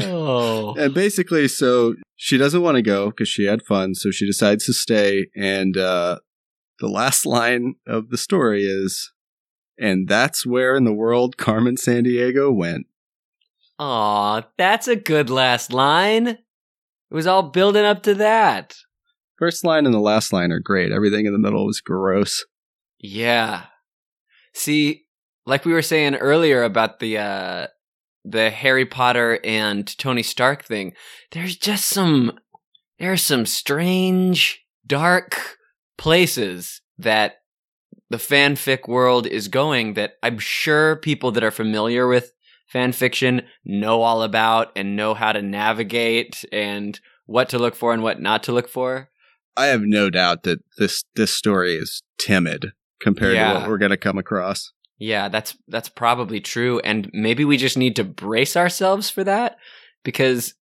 oh. 0.00 0.74
and 0.78 0.92
basically, 0.92 1.48
so 1.48 1.94
she 2.16 2.36
doesn't 2.36 2.62
want 2.62 2.76
to 2.76 2.82
go 2.82 3.08
because 3.08 3.28
she 3.28 3.44
had 3.44 3.62
fun, 3.62 3.94
so 3.94 4.10
she 4.10 4.26
decides 4.26 4.66
to 4.66 4.74
stay. 4.74 5.28
And 5.34 5.76
uh, 5.78 6.18
the 6.80 6.88
last 6.88 7.24
line 7.24 7.76
of 7.86 8.10
the 8.10 8.18
story 8.18 8.64
is, 8.64 9.12
"And 9.78 10.08
that's 10.08 10.44
where 10.44 10.74
in 10.74 10.84
the 10.84 10.92
world 10.92 11.36
Carmen 11.36 11.76
Sandiego 11.76 12.54
went." 12.54 12.86
Aw, 13.78 14.42
that's 14.58 14.88
a 14.88 14.96
good 14.96 15.30
last 15.30 15.72
line. 15.72 16.28
It 16.28 17.14
was 17.14 17.26
all 17.26 17.44
building 17.44 17.84
up 17.84 18.02
to 18.04 18.14
that. 18.14 18.76
First 19.38 19.64
line 19.64 19.86
and 19.86 19.94
the 19.94 20.00
last 20.00 20.32
line 20.32 20.52
are 20.52 20.60
great. 20.60 20.92
Everything 20.92 21.24
in 21.24 21.32
the 21.32 21.38
middle 21.38 21.66
was 21.66 21.80
gross. 21.80 22.44
Yeah. 22.98 23.64
See, 24.52 25.06
like 25.46 25.64
we 25.64 25.72
were 25.72 25.82
saying 25.82 26.16
earlier 26.16 26.62
about 26.62 26.98
the 26.98 27.18
uh 27.18 27.66
the 28.24 28.50
Harry 28.50 28.84
Potter 28.84 29.40
and 29.44 29.96
Tony 29.96 30.22
Stark 30.22 30.62
thing, 30.62 30.92
there's 31.32 31.56
just 31.56 31.86
some 31.86 32.38
there's 32.98 33.22
some 33.22 33.46
strange 33.46 34.62
dark 34.86 35.56
places 36.00 36.80
that 36.96 37.42
the 38.08 38.16
fanfic 38.16 38.88
world 38.88 39.26
is 39.26 39.48
going 39.48 39.92
that 39.94 40.14
I'm 40.22 40.38
sure 40.38 40.96
people 40.96 41.30
that 41.32 41.44
are 41.44 41.50
familiar 41.50 42.08
with 42.08 42.32
fan 42.66 42.92
fiction 42.92 43.42
know 43.66 44.00
all 44.00 44.22
about 44.22 44.72
and 44.74 44.96
know 44.96 45.12
how 45.12 45.32
to 45.32 45.42
navigate 45.42 46.42
and 46.50 46.98
what 47.26 47.50
to 47.50 47.58
look 47.58 47.74
for 47.74 47.92
and 47.92 48.02
what 48.02 48.18
not 48.18 48.42
to 48.44 48.52
look 48.52 48.66
for. 48.66 49.10
I 49.58 49.66
have 49.66 49.82
no 49.82 50.08
doubt 50.08 50.44
that 50.44 50.60
this 50.78 51.04
this 51.16 51.34
story 51.34 51.74
is 51.76 52.02
timid 52.18 52.72
compared 53.02 53.34
Yeah. 53.34 53.52
to 53.52 53.58
what 53.60 53.68
we're 53.68 53.76
going 53.76 53.90
to 53.90 53.98
come 53.98 54.16
across. 54.16 54.72
Yeah, 54.98 55.28
that's 55.28 55.54
that's 55.68 55.90
probably 55.90 56.40
true 56.40 56.80
and 56.80 57.10
maybe 57.12 57.44
we 57.44 57.58
just 57.58 57.76
need 57.76 57.94
to 57.96 58.04
brace 58.04 58.56
ourselves 58.56 59.10
for 59.10 59.22
that 59.24 59.58
because 60.02 60.54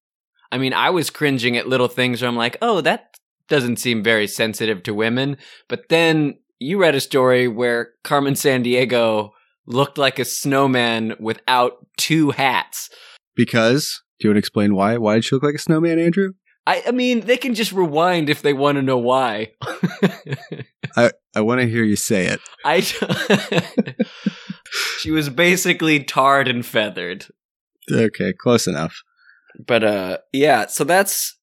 I 0.50 0.58
mean, 0.58 0.72
I 0.74 0.90
was 0.90 1.10
cringing 1.10 1.56
at 1.56 1.68
little 1.68 1.88
things 1.88 2.22
where 2.22 2.28
I'm 2.28 2.34
like, 2.36 2.56
"Oh, 2.60 2.80
that 2.80 3.14
doesn't 3.48 3.78
seem 3.78 4.02
very 4.02 4.26
sensitive 4.26 4.82
to 4.84 4.94
women." 4.94 5.36
But 5.68 5.88
then 5.88 6.38
you 6.58 6.80
read 6.80 6.94
a 6.94 7.00
story 7.00 7.48
where 7.48 7.92
Carmen 8.04 8.34
Sandiego 8.34 9.30
looked 9.66 9.98
like 9.98 10.18
a 10.18 10.24
snowman 10.24 11.14
without 11.20 11.86
two 11.96 12.30
hats. 12.30 12.90
Because, 13.36 14.02
do 14.18 14.26
you 14.26 14.30
want 14.30 14.36
to 14.36 14.40
explain 14.40 14.74
why? 14.74 14.96
Why 14.96 15.14
did 15.14 15.24
she 15.24 15.36
look 15.36 15.44
like 15.44 15.54
a 15.54 15.58
snowman, 15.58 15.98
Andrew? 15.98 16.32
I, 16.68 16.82
I 16.88 16.90
mean, 16.90 17.20
they 17.20 17.38
can 17.38 17.54
just 17.54 17.72
rewind 17.72 18.28
if 18.28 18.42
they 18.42 18.52
want 18.52 18.76
to 18.76 18.82
know 18.82 18.98
why. 18.98 19.52
I, 20.96 21.12
I 21.34 21.40
want 21.40 21.62
to 21.62 21.66
hear 21.66 21.82
you 21.82 21.96
say 21.96 22.26
it. 22.26 22.40
I 22.62 22.80
she 24.98 25.10
was 25.10 25.30
basically 25.30 26.04
tarred 26.04 26.46
and 26.46 26.66
feathered. 26.66 27.24
Okay, 27.90 28.34
close 28.34 28.66
enough. 28.66 29.02
But 29.66 29.82
uh 29.82 30.18
yeah, 30.32 30.66
so 30.66 30.84
that's 30.84 31.37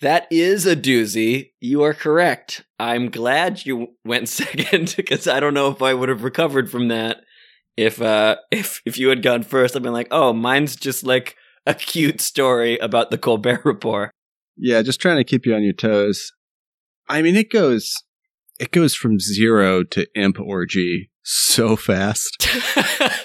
that 0.00 0.26
is 0.30 0.66
a 0.66 0.76
doozy. 0.76 1.52
You 1.60 1.82
are 1.82 1.94
correct. 1.94 2.64
I'm 2.78 3.10
glad 3.10 3.64
you 3.64 3.88
went 4.04 4.28
second 4.40 4.94
because 4.96 5.26
I 5.26 5.40
don't 5.40 5.54
know 5.54 5.68
if 5.68 5.82
I 5.82 5.94
would 5.94 6.08
have 6.08 6.24
recovered 6.24 6.70
from 6.70 6.88
that 6.88 7.22
if 7.76 8.00
uh 8.00 8.36
if 8.50 8.82
if 8.84 8.98
you 8.98 9.08
had 9.08 9.22
gone 9.22 9.42
first. 9.42 9.76
I've 9.76 9.82
been 9.82 9.92
like, 9.92 10.08
"Oh, 10.10 10.32
mine's 10.32 10.76
just 10.76 11.04
like 11.04 11.36
a 11.66 11.74
cute 11.74 12.20
story 12.20 12.78
about 12.78 13.10
the 13.10 13.18
Colbert 13.18 13.62
report." 13.64 14.10
Yeah, 14.56 14.82
just 14.82 15.00
trying 15.00 15.16
to 15.16 15.24
keep 15.24 15.46
you 15.46 15.54
on 15.54 15.62
your 15.62 15.72
toes. 15.72 16.32
I 17.08 17.22
mean, 17.22 17.36
it 17.36 17.50
goes 17.50 17.94
it 18.58 18.70
goes 18.70 18.94
from 18.94 19.18
zero 19.18 19.82
to 19.84 20.06
imp 20.14 20.38
orgy 20.38 21.10
so 21.22 21.76
fast. 21.76 22.46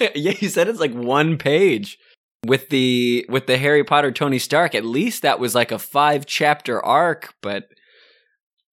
yeah, 0.14 0.34
you 0.40 0.48
said 0.48 0.68
it's 0.68 0.80
like 0.80 0.94
one 0.94 1.36
page. 1.36 1.98
With 2.44 2.68
the 2.68 3.26
with 3.28 3.46
the 3.46 3.58
Harry 3.58 3.82
Potter 3.82 4.12
Tony 4.12 4.38
Stark, 4.38 4.74
at 4.74 4.84
least 4.84 5.22
that 5.22 5.40
was 5.40 5.54
like 5.54 5.72
a 5.72 5.78
five 5.78 6.26
chapter 6.26 6.84
arc, 6.84 7.34
but 7.42 7.64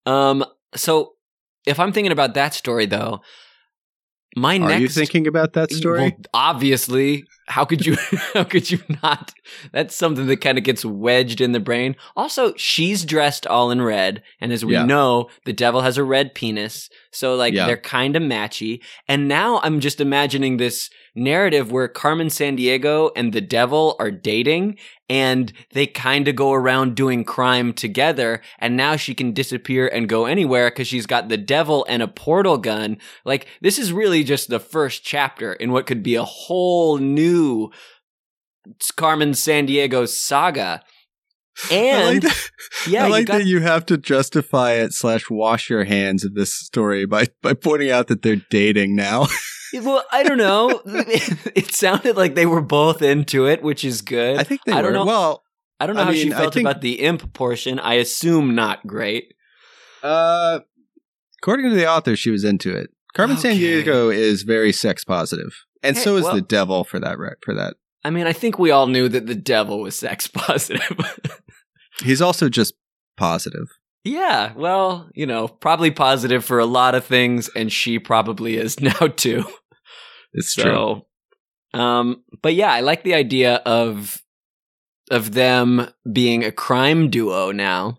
um 0.05 0.45
so 0.75 1.13
if 1.65 1.79
I'm 1.79 1.91
thinking 1.91 2.11
about 2.11 2.33
that 2.35 2.53
story 2.53 2.85
though, 2.85 3.21
my 4.35 4.55
Are 4.55 4.59
next 4.59 4.81
you 4.81 4.87
thinking 4.89 5.27
about 5.27 5.53
that 5.53 5.71
story? 5.71 5.99
Well, 5.99 6.11
obviously, 6.33 7.23
how 7.47 7.65
could 7.65 7.85
you 7.85 7.95
how 8.33 8.43
could 8.43 8.69
you 8.71 8.79
not? 9.01 9.33
That's 9.71 9.95
something 9.95 10.25
that 10.27 10.41
kind 10.41 10.57
of 10.57 10.63
gets 10.63 10.85
wedged 10.85 11.41
in 11.41 11.51
the 11.51 11.59
brain. 11.59 11.95
Also, 12.15 12.53
she's 12.55 13.05
dressed 13.05 13.45
all 13.47 13.71
in 13.71 13.81
red, 13.81 14.23
and 14.41 14.51
as 14.53 14.63
we 14.65 14.73
Yeah. 14.73 14.85
know, 14.85 15.29
the 15.45 15.53
devil 15.53 15.81
has 15.81 15.97
a 15.97 16.03
red 16.03 16.33
penis, 16.33 16.89
so 17.11 17.35
like 17.35 17.53
Yeah. 17.53 17.65
they're 17.67 17.77
kind 17.77 18.15
of 18.15 18.23
matchy. 18.23 18.79
And 19.07 19.27
now 19.27 19.59
I'm 19.63 19.79
just 19.79 19.99
imagining 20.01 20.57
this 20.57 20.89
narrative 21.15 21.71
where 21.71 21.87
Carmen 21.87 22.27
Sandiego 22.27 23.11
and 23.15 23.33
the 23.33 23.41
devil 23.41 23.95
are 23.99 24.09
dating 24.09 24.77
and 25.09 25.53
they 25.73 25.85
kind 25.85 26.27
of 26.27 26.35
go 26.35 26.53
around 26.53 26.95
doing 26.95 27.23
crime 27.23 27.71
together 27.73 28.41
and 28.57 28.75
now 28.75 28.95
she 28.95 29.13
can 29.13 29.31
disappear 29.31 29.87
and 29.87 30.09
go 30.09 30.25
anywhere 30.25 30.71
cuz 30.71 30.87
she's 30.87 31.05
got 31.05 31.29
the 31.29 31.37
devil 31.37 31.85
and 31.87 32.01
a 32.01 32.07
portal 32.07 32.57
gun 32.57 32.97
like 33.25 33.45
this 33.61 33.77
is 33.77 33.93
really 33.93 34.23
just 34.23 34.49
the 34.49 34.59
first 34.59 35.03
chapter 35.03 35.53
in 35.53 35.71
what 35.71 35.85
could 35.85 36.01
be 36.01 36.15
a 36.15 36.23
whole 36.23 36.97
new 36.97 37.32
Carmen 38.95 39.31
Sandiego 39.31 40.07
saga. 40.07 40.81
I 41.71 41.75
And 41.75 42.13
like, 42.15 42.21
that, 42.23 42.49
yeah, 42.87 43.05
I 43.05 43.07
like 43.09 43.19
you 43.21 43.25
got 43.27 43.37
that 43.39 43.45
you 43.45 43.59
have 43.61 43.85
to 43.87 43.97
justify 43.97 44.71
it 44.73 44.91
slash 44.93 45.29
wash 45.29 45.69
your 45.69 45.83
hands 45.83 46.25
of 46.25 46.33
this 46.33 46.51
story 46.53 47.05
by 47.05 47.27
by 47.43 47.53
pointing 47.53 47.91
out 47.91 48.07
that 48.07 48.21
they're 48.23 48.41
dating 48.49 48.95
now. 48.95 49.27
well, 49.73 50.03
I 50.11 50.23
don't 50.23 50.39
know. 50.39 50.81
it 50.85 51.73
sounded 51.75 52.17
like 52.17 52.33
they 52.35 52.47
were 52.47 52.61
both 52.61 53.01
into 53.03 53.45
it, 53.45 53.61
which 53.61 53.83
is 53.85 54.01
good. 54.01 54.37
I 54.39 54.43
think 54.43 54.61
they 54.65 54.71
I 54.71 54.81
don't 54.81 54.93
were. 54.93 54.97
know. 54.99 55.05
Well, 55.05 55.43
I 55.79 55.85
don't 55.85 55.95
know 55.95 56.01
I 56.01 56.05
how 56.05 56.13
she 56.13 56.23
mean, 56.25 56.33
I 56.33 56.37
felt 56.41 56.53
think- 56.55 56.67
about 56.67 56.81
the 56.81 57.01
imp 57.01 57.33
portion. 57.33 57.79
I 57.79 57.95
assume 57.95 58.55
not 58.55 58.87
great. 58.87 59.33
uh, 60.01 60.59
according 61.41 61.69
to 61.69 61.75
the 61.75 61.87
author, 61.87 62.15
she 62.15 62.31
was 62.31 62.43
into 62.43 62.75
it. 62.75 62.89
Carmen 63.13 63.37
Sandiego 63.37 64.13
is 64.13 64.43
very 64.43 64.71
sex 64.71 65.03
positive, 65.03 65.53
and 65.83 65.95
Hey, 65.95 66.03
so 66.03 66.15
is 66.17 66.23
well- 66.23 66.35
the 66.35 66.41
devil 66.41 66.83
for 66.83 66.99
that. 66.99 67.17
Right 67.19 67.37
for 67.43 67.53
that, 67.53 67.75
I 68.03 68.09
mean, 68.09 68.25
I 68.27 68.33
think 68.33 68.57
we 68.59 68.71
all 68.71 68.87
knew 68.87 69.07
that 69.09 69.27
the 69.27 69.35
devil 69.35 69.81
was 69.81 69.95
sex 69.95 70.27
positive. 70.33 70.81
he's 72.03 72.21
also 72.21 72.49
just 72.49 72.73
positive. 73.17 73.67
yeah, 74.03 74.53
well, 74.55 75.09
you 75.13 75.25
know, 75.25 75.47
probably 75.47 75.91
positive 75.91 76.43
for 76.43 76.59
a 76.59 76.65
lot 76.65 76.95
of 76.95 77.05
things, 77.05 77.49
and 77.55 77.71
she 77.71 77.99
probably 77.99 78.57
is 78.57 78.79
now 78.81 79.07
too. 79.15 79.43
It's 80.33 80.55
true. 80.55 81.03
Um, 81.75 82.23
but 82.41 82.53
yeah, 82.55 82.71
I 82.71 82.81
like 82.81 83.03
the 83.03 83.13
idea 83.13 83.55
of 83.65 84.21
of 85.11 85.33
them 85.33 85.87
being 86.11 86.43
a 86.43 86.51
crime 86.51 87.09
duo 87.09 87.51
now, 87.51 87.97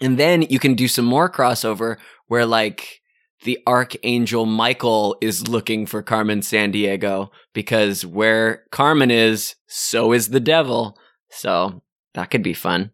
and 0.00 0.18
then 0.18 0.42
you 0.42 0.58
can 0.58 0.74
do 0.74 0.86
some 0.86 1.04
more 1.04 1.30
crossover 1.30 1.96
where 2.28 2.46
like 2.46 3.00
the 3.44 3.58
archangel 3.66 4.46
Michael 4.46 5.16
is 5.20 5.48
looking 5.48 5.86
for 5.86 6.02
Carmen 6.02 6.40
Sandiego 6.40 7.30
because 7.52 8.04
where 8.04 8.64
Carmen 8.70 9.10
is, 9.10 9.56
so 9.66 10.12
is 10.12 10.28
the 10.28 10.40
devil. 10.40 10.98
So 11.30 11.82
that 12.14 12.30
could 12.30 12.42
be 12.42 12.54
fun. 12.54 12.92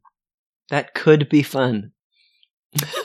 That 0.70 0.94
could 0.94 1.28
be 1.28 1.42
fun. 1.42 1.92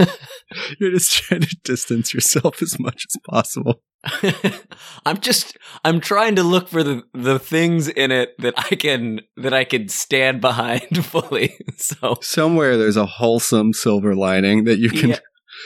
You're 0.80 0.92
just 0.92 1.12
trying 1.12 1.42
to 1.42 1.58
distance 1.64 2.14
yourself 2.14 2.62
as 2.62 2.80
much 2.80 3.06
as 3.08 3.18
possible. 3.30 3.82
I'm 5.06 5.20
just 5.20 5.58
I'm 5.84 6.00
trying 6.00 6.36
to 6.36 6.44
look 6.44 6.70
for 6.70 6.84
the 6.84 7.04
the 7.14 7.40
things 7.40 7.88
in 7.88 8.12
it 8.12 8.38
that 8.40 8.54
I 8.58 8.76
can 8.76 9.22
that 9.36 9.54
I 9.54 9.64
can 9.64 9.90
stand 9.90 10.40
behind 10.40 11.06
fully. 11.06 11.58
So 11.78 12.18
Somewhere 12.22 12.78
there's 12.78 12.98
a 12.98 13.06
wholesome 13.06 13.74
silver 13.74 14.16
lining 14.16 14.66
that 14.66 14.78
you 14.80 14.90
can 14.90 15.10
yeah, 15.10 15.20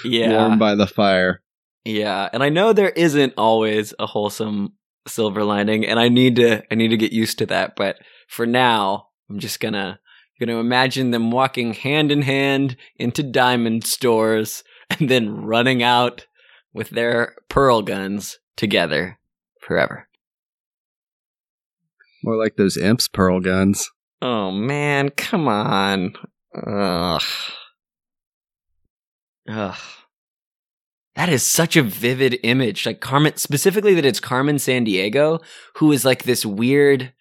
yeah, 0.04 0.38
warm 0.38 0.58
by 0.58 0.76
the 0.76 0.88
fire. 0.88 1.42
Yeah. 1.86 2.30
And 2.32 2.44
I 2.44 2.50
know 2.50 2.74
there 2.74 2.89
isn't 2.89 3.34
always 3.38 3.94
a 4.00 4.06
wholesome 4.06 4.74
silver 5.08 5.44
lining, 5.44 5.86
and 5.86 6.00
I 6.00 6.10
need 6.10 6.36
to 6.38 6.63
I 6.72 6.76
need 6.76 6.89
to 6.89 6.98
get 6.98 7.12
used 7.12 7.39
to 7.39 7.46
that. 7.48 7.76
But 7.76 7.98
for 8.28 8.46
now, 8.46 9.08
I'm 9.30 9.39
just 9.39 9.60
gonna 9.60 10.00
gonna 10.39 10.60
imagine 10.60 11.12
them 11.12 11.32
walking 11.32 11.74
hand 11.74 12.12
in 12.12 12.24
hand 12.24 12.76
into 12.98 13.24
diamond 13.24 13.86
stores 13.86 14.63
and 14.89 15.10
then 15.10 15.44
running 15.44 15.84
out 15.84 16.26
with 16.74 16.89
their 16.89 17.36
pearl 17.50 17.82
guns 17.82 18.39
together 18.56 19.20
forever. 19.60 20.08
More 22.24 22.38
like 22.38 22.56
those 22.56 22.78
imps 22.78 23.08
pearl 23.08 23.39
guns. 23.39 23.89
Oh 24.22 24.52
man, 24.52 25.10
come 25.10 25.48
on. 25.48 26.13
Ugh. 26.56 27.22
Ugh. 29.50 29.78
That 31.15 31.30
is 31.30 31.43
such 31.43 31.76
a 31.76 31.84
vivid 31.84 32.39
image. 32.43 32.86
Like 32.86 33.02
Carmen 33.02 33.36
specifically 33.36 33.93
that 33.95 34.06
it's 34.06 34.19
Carmen 34.19 34.56
Sandiego, 34.56 35.43
who 35.76 35.91
is 35.91 36.06
like 36.06 36.24
this 36.24 36.45
weird 36.45 37.13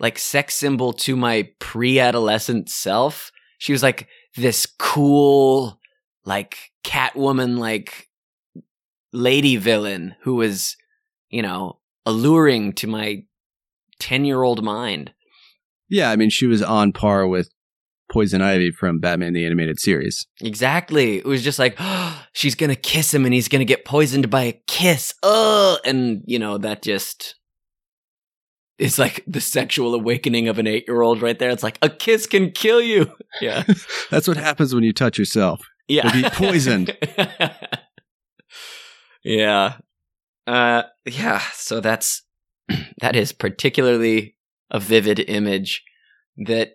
like 0.00 0.18
sex 0.18 0.54
symbol 0.54 0.92
to 0.92 1.16
my 1.16 1.50
pre-adolescent 1.58 2.68
self. 2.68 3.32
She 3.58 3.72
was 3.72 3.82
like 3.82 4.08
this 4.36 4.66
cool, 4.78 5.80
like 6.24 6.56
Catwoman 6.84 7.58
like 7.58 8.08
lady 9.12 9.56
villain 9.56 10.14
who 10.22 10.36
was, 10.36 10.76
you 11.30 11.42
know, 11.42 11.80
alluring 12.06 12.74
to 12.74 12.86
my 12.86 13.24
10-year-old 14.00 14.62
mind. 14.62 15.12
Yeah, 15.88 16.10
I 16.10 16.16
mean, 16.16 16.30
she 16.30 16.46
was 16.46 16.62
on 16.62 16.92
par 16.92 17.26
with 17.26 17.50
Poison 18.10 18.40
Ivy 18.40 18.70
from 18.70 19.00
Batman 19.00 19.34
the 19.34 19.44
Animated 19.44 19.78
Series. 19.78 20.26
Exactly. 20.40 21.18
It 21.18 21.26
was 21.26 21.42
just 21.42 21.58
like, 21.58 21.78
she's 22.32 22.54
going 22.54 22.70
to 22.70 22.76
kiss 22.76 23.12
him 23.12 23.24
and 23.24 23.34
he's 23.34 23.48
going 23.48 23.60
to 23.60 23.66
get 23.66 23.84
poisoned 23.84 24.30
by 24.30 24.44
a 24.44 24.60
kiss. 24.66 25.14
Ugh. 25.22 25.78
And, 25.84 26.22
you 26.26 26.38
know, 26.38 26.58
that 26.58 26.82
just 26.82 27.34
is 28.78 28.98
like 28.98 29.24
the 29.26 29.40
sexual 29.40 29.94
awakening 29.94 30.48
of 30.48 30.58
an 30.58 30.66
eight 30.66 30.84
year 30.86 31.02
old 31.02 31.20
right 31.20 31.38
there. 31.38 31.50
It's 31.50 31.62
like, 31.62 31.78
a 31.82 31.90
kiss 31.90 32.26
can 32.26 32.50
kill 32.50 32.80
you. 32.80 33.10
Yeah. 33.42 33.62
That's 34.10 34.26
what 34.26 34.38
happens 34.38 34.74
when 34.74 34.84
you 34.84 34.92
touch 34.92 35.18
yourself. 35.18 35.60
Yeah. 35.86 36.06
Would 36.06 36.24
be 36.24 36.30
poisoned. 36.30 36.96
yeah. 39.22 39.76
Uh 40.46 40.84
yeah, 41.04 41.42
so 41.52 41.80
that's 41.80 42.22
that 43.00 43.14
is 43.14 43.32
particularly 43.32 44.34
a 44.70 44.80
vivid 44.80 45.20
image 45.20 45.82
that 46.46 46.70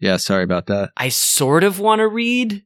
Yeah, 0.00 0.16
sorry 0.18 0.44
about 0.44 0.66
that. 0.66 0.90
I 0.96 1.08
sort 1.08 1.64
of 1.64 1.78
want 1.78 2.00
to 2.00 2.08
read. 2.08 2.64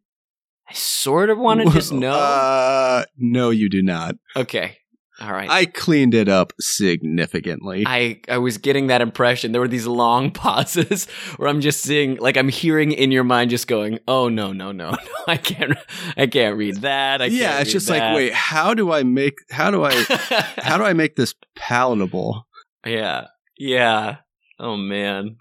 I 0.69 0.73
sort 0.73 1.31
of 1.31 1.39
want 1.39 1.61
to 1.63 1.71
just 1.71 1.93
know. 1.93 2.13
Uh, 2.13 3.05
no, 3.17 3.51
you 3.51 3.69
do 3.69 3.83
not. 3.83 4.17
okay. 4.37 4.77
All 5.21 5.33
right. 5.33 5.51
I 5.51 5.67
cleaned 5.67 6.15
it 6.15 6.31
up 6.31 6.55
significantly. 6.61 7.85
I, 7.87 8.21
I 8.27 8.39
was 8.39 8.57
getting 8.57 8.87
that 8.87 9.03
impression. 9.03 9.53
There 9.53 9.61
were 9.61 9.69
these 9.69 9.87
long 9.87 10.31
pauses 10.33 11.05
where 11.37 11.49
I'm 11.49 11.61
just 11.61 11.83
seeing, 11.83 12.17
like, 12.17 12.39
I'm 12.39 12.49
hearing 12.49 12.93
in 12.93 13.13
your 13.13 13.25
mind 13.25 13.51
just 13.51 13.67
going, 13.67 13.99
"Oh 14.09 14.31
no, 14.31 14.53
no, 14.55 14.73
no, 14.73 14.91
no! 14.93 14.99
I 15.27 15.37
can't, 15.37 15.77
I 16.17 16.27
can't 16.27 16.57
read 16.57 16.77
that." 16.77 17.21
I 17.21 17.29
can't 17.29 17.39
yeah, 17.39 17.61
it's 17.61 17.71
just 17.71 17.89
that. 17.89 17.99
like, 17.99 18.17
wait, 18.17 18.33
how 18.33 18.73
do 18.73 18.93
I 18.93 19.03
make 19.03 19.35
how 19.51 19.71
do 19.71 19.85
I 19.85 19.93
how 20.59 20.79
do 20.79 20.85
I 20.85 20.95
make 20.95 21.17
this 21.17 21.35
palatable? 21.55 22.47
yeah, 22.87 23.27
yeah. 23.59 24.17
Oh 24.59 24.77
man, 24.77 25.37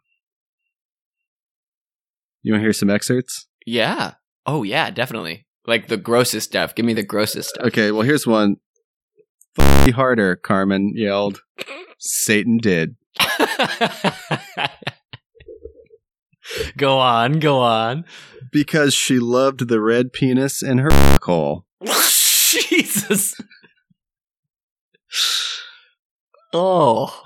You 2.42 2.54
want 2.54 2.62
to 2.62 2.66
hear 2.66 2.74
some 2.74 2.90
excerpts? 2.90 3.48
yeah. 3.66 4.14
Oh 4.46 4.64
yeah, 4.64 4.90
definitely. 4.90 5.46
Like 5.68 5.88
the 5.90 5.98
grossest 5.98 6.50
stuff. 6.50 6.74
Give 6.74 6.86
me 6.86 6.94
the 6.94 7.04
grossest 7.04 7.50
stuff. 7.50 7.66
Okay, 7.68 7.92
well 7.92 8.02
here's 8.02 8.26
one. 8.26 8.56
F- 9.60 9.86
me 9.86 9.92
harder, 9.92 10.36
Carmen 10.36 10.94
yelled. 10.96 11.42
Satan 12.00 12.58
did. 12.58 12.96
go 16.78 16.98
on, 16.98 17.40
go 17.40 17.60
on. 17.60 18.06
Because 18.52 18.94
she 18.94 19.20
loved 19.20 19.68
the 19.68 19.80
red 19.82 20.12
penis 20.14 20.64
in 20.64 20.80
her 20.80 20.90
hole. 21.22 21.66
Jesus. 22.50 23.36
Oh, 26.54 27.22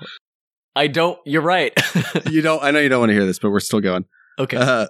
I 0.76 0.86
don't. 0.88 1.18
You're 1.24 1.40
right. 1.42 1.72
You 2.28 2.42
don't 2.42 2.62
I 2.62 2.70
know 2.72 2.80
you 2.80 2.88
don't 2.90 3.00
want 3.00 3.10
to 3.10 3.14
hear 3.14 3.24
this, 3.24 3.38
but 3.38 3.50
we're 3.50 3.60
still 3.60 3.80
going. 3.80 4.04
okay. 4.38 4.56
Uh, 4.58 4.88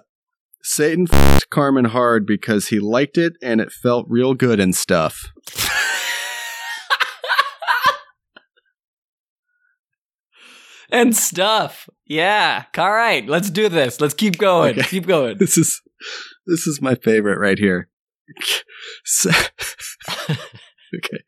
Satan 0.67 1.05
f***ed 1.11 1.47
Carmen 1.51 1.85
hard 1.85 2.25
because 2.25 2.69
he 2.69 2.79
liked 2.79 3.19
it 3.19 3.33
and 3.39 3.61
it 3.61 3.71
felt 3.71 4.07
real 4.09 4.33
good 4.33 4.59
and 4.59 4.75
stuff. 4.75 5.31
and 10.89 11.15
stuff. 11.15 11.87
Yeah. 12.07 12.63
All 12.79 12.91
right. 12.91 13.27
Let's 13.27 13.51
do 13.51 13.69
this. 13.69 14.01
Let's 14.01 14.15
keep 14.15 14.39
going. 14.39 14.79
Okay. 14.79 14.87
Keep 14.89 15.05
going. 15.05 15.37
This 15.39 15.55
is 15.55 15.83
this 16.47 16.65
is 16.65 16.81
my 16.81 16.95
favorite 16.95 17.37
right 17.37 17.59
here. 17.59 17.89
Okay. 20.95 21.23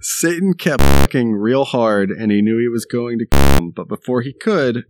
Satan 0.00 0.54
kept 0.54 0.80
fucking 0.80 1.32
real 1.32 1.64
hard 1.64 2.10
and 2.10 2.30
he 2.30 2.40
knew 2.40 2.58
he 2.58 2.68
was 2.68 2.84
going 2.84 3.18
to 3.18 3.26
come, 3.26 3.72
but 3.74 3.88
before 3.88 4.20
he 4.20 4.32
could, 4.32 4.84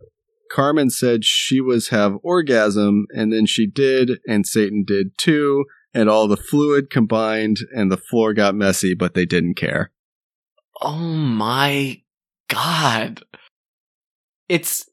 Carmen 0.50 0.90
said 0.90 1.24
she 1.24 1.60
was 1.60 1.88
have 1.88 2.16
orgasm 2.22 3.06
and 3.14 3.32
then 3.32 3.46
she 3.46 3.66
did 3.66 4.18
and 4.26 4.46
Satan 4.46 4.84
did 4.86 5.16
too 5.18 5.64
and 5.94 6.08
all 6.08 6.28
the 6.28 6.36
fluid 6.36 6.90
combined 6.90 7.58
and 7.74 7.90
the 7.90 7.96
floor 7.96 8.34
got 8.34 8.54
messy 8.54 8.94
but 8.94 9.14
they 9.14 9.26
didn't 9.26 9.54
care. 9.54 9.90
Oh 10.80 10.98
my 10.98 12.02
god. 12.48 13.22
It's 14.48 14.88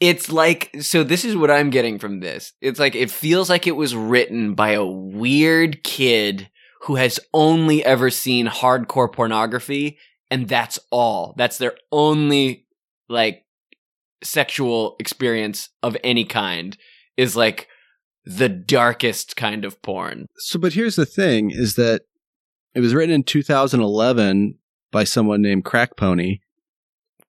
it's 0.00 0.30
like 0.30 0.70
so 0.80 1.04
this 1.04 1.24
is 1.24 1.36
what 1.36 1.50
I'm 1.50 1.70
getting 1.70 1.98
from 1.98 2.20
this. 2.20 2.52
It's 2.60 2.80
like 2.80 2.94
it 2.94 3.10
feels 3.10 3.48
like 3.48 3.66
it 3.66 3.76
was 3.76 3.94
written 3.94 4.54
by 4.54 4.70
a 4.70 4.84
weird 4.84 5.84
kid 5.84 6.50
who 6.82 6.96
has 6.96 7.20
only 7.32 7.84
ever 7.84 8.10
seen 8.10 8.46
hardcore 8.46 9.12
pornography 9.12 9.98
and 10.30 10.48
that's 10.48 10.78
all. 10.90 11.34
That's 11.36 11.58
their 11.58 11.76
only 11.92 12.66
like 13.08 13.44
sexual 14.22 14.96
experience 14.98 15.68
of 15.82 15.96
any 16.04 16.24
kind 16.24 16.76
is 17.16 17.36
like 17.36 17.68
the 18.24 18.48
darkest 18.48 19.36
kind 19.36 19.64
of 19.64 19.80
porn. 19.82 20.26
So 20.38 20.58
but 20.58 20.72
here's 20.74 20.96
the 20.96 21.06
thing 21.06 21.50
is 21.50 21.74
that 21.74 22.02
it 22.74 22.80
was 22.80 22.94
written 22.94 23.14
in 23.14 23.22
2011 23.24 24.58
by 24.90 25.04
someone 25.04 25.42
named 25.42 25.64
Crack 25.64 25.96
Pony. 25.96 26.38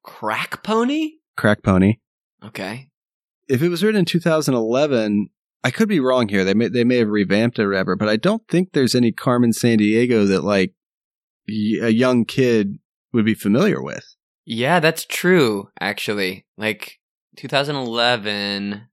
Crack 0.04 0.64
pony? 0.64 1.14
Crack 1.38 1.64
Pony. 1.64 1.96
Okay. 2.44 2.90
if 3.48 3.62
it 3.62 3.70
was 3.70 3.84
written 3.84 4.00
in 4.00 4.06
2011, 4.06 5.30
I 5.64 5.72
could 5.72 5.88
be 5.88 6.00
wrong 6.02 6.28
here. 6.28 6.44
They 6.44 6.54
may 6.54 6.68
they 6.68 6.84
may 6.84 6.98
have 6.98 7.08
revamped 7.10 7.58
it 7.58 7.64
or 7.64 7.70
whatever, 7.70 7.96
but 7.96 8.10
I 8.10 8.18
don't 8.18 8.46
think 8.50 8.74
there's 8.74 8.96
any 8.96 9.12
Carmen 9.14 9.52
Sandiego 9.52 10.28
that 10.28 10.44
like 10.44 10.74
y- 11.48 11.80
a 11.82 11.90
young 11.90 12.26
kid 12.26 12.80
would 13.14 13.24
be 13.26 13.34
familiar 13.34 13.82
with. 13.82 14.13
Yeah, 14.46 14.80
that's 14.80 15.06
true, 15.06 15.70
actually. 15.80 16.46
Like 16.58 17.00
2011. 17.38 18.88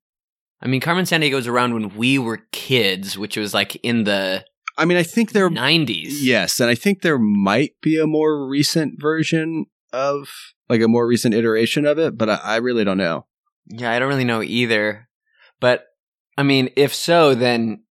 I 0.62 0.66
mean, 0.66 0.80
Carmen 0.80 1.04
Sandiego 1.04 1.34
was 1.34 1.46
around 1.46 1.74
when 1.74 1.96
we 1.96 2.18
were 2.18 2.42
kids, 2.52 3.16
which 3.16 3.36
was 3.36 3.54
like 3.54 3.76
in 3.76 4.04
the 4.04 4.44
I 4.78 4.84
mean, 4.84 4.96
I 4.96 5.02
think 5.02 5.32
there 5.32 5.50
90s. 5.50 6.20
yes, 6.20 6.60
and 6.60 6.70
I 6.70 6.74
think 6.74 7.02
there 7.02 7.18
might 7.18 7.72
be 7.82 7.98
a 7.98 8.06
more 8.06 8.48
recent 8.48 9.00
version 9.00 9.66
of 9.92 10.28
like 10.68 10.80
a 10.80 10.88
more 10.88 11.06
recent 11.06 11.34
iteration 11.34 11.84
of 11.84 11.98
it, 11.98 12.16
but 12.16 12.30
I, 12.30 12.36
I 12.36 12.56
really 12.56 12.84
don't 12.84 12.98
know. 12.98 13.26
Yeah, 13.66 13.90
I 13.90 13.98
don't 13.98 14.08
really 14.08 14.24
know 14.24 14.42
either. 14.42 15.08
But 15.60 15.86
I 16.38 16.42
mean, 16.42 16.70
if 16.76 16.94
so, 16.94 17.34
then 17.34 17.84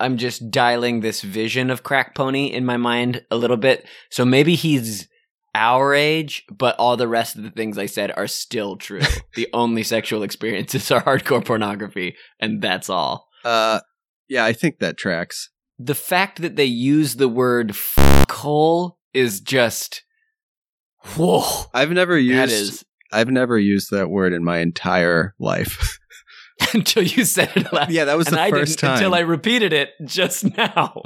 I'm 0.00 0.16
just 0.16 0.50
dialing 0.50 1.00
this 1.00 1.22
vision 1.22 1.70
of 1.70 1.82
Crack 1.82 2.14
Pony 2.14 2.46
in 2.46 2.64
my 2.64 2.76
mind 2.76 3.22
a 3.30 3.36
little 3.36 3.56
bit. 3.56 3.86
So 4.10 4.24
maybe 4.24 4.54
he's 4.54 5.08
our 5.56 5.94
age, 5.94 6.44
but 6.50 6.76
all 6.78 6.96
the 6.96 7.08
rest 7.08 7.34
of 7.34 7.42
the 7.42 7.50
things 7.50 7.78
I 7.78 7.86
said 7.86 8.12
are 8.16 8.26
still 8.26 8.76
true. 8.76 9.00
the 9.34 9.48
only 9.52 9.82
sexual 9.82 10.22
experiences 10.22 10.90
are 10.90 11.02
hardcore 11.02 11.44
pornography, 11.44 12.14
and 12.38 12.60
that's 12.62 12.90
all. 12.90 13.26
Uh, 13.44 13.80
yeah, 14.28 14.44
I 14.44 14.52
think 14.52 14.78
that 14.78 14.98
tracks. 14.98 15.50
The 15.78 15.94
fact 15.94 16.42
that 16.42 16.56
they 16.56 16.64
use 16.64 17.16
the 17.16 17.28
word 17.28 17.74
"hole" 18.30 18.98
is 19.14 19.40
just 19.40 20.04
whoa. 21.16 21.42
I've 21.72 21.90
never 21.90 22.18
used 22.18 22.38
That 22.38 22.50
is 22.50 22.84
I've 23.12 23.30
never 23.30 23.58
used 23.58 23.90
that 23.92 24.10
word 24.10 24.32
in 24.32 24.44
my 24.44 24.58
entire 24.58 25.34
life. 25.38 25.98
until 26.74 27.02
you 27.02 27.24
said 27.24 27.50
it 27.56 27.72
last. 27.72 27.90
yeah, 27.90 28.04
that 28.04 28.16
was 28.16 28.26
and 28.28 28.36
the 28.36 28.40
I 28.40 28.50
first 28.50 28.78
didn't 28.78 28.80
time. 28.90 28.96
until 28.98 29.14
I 29.14 29.20
repeated 29.20 29.72
it 29.72 29.90
just 30.04 30.44
now. 30.56 31.02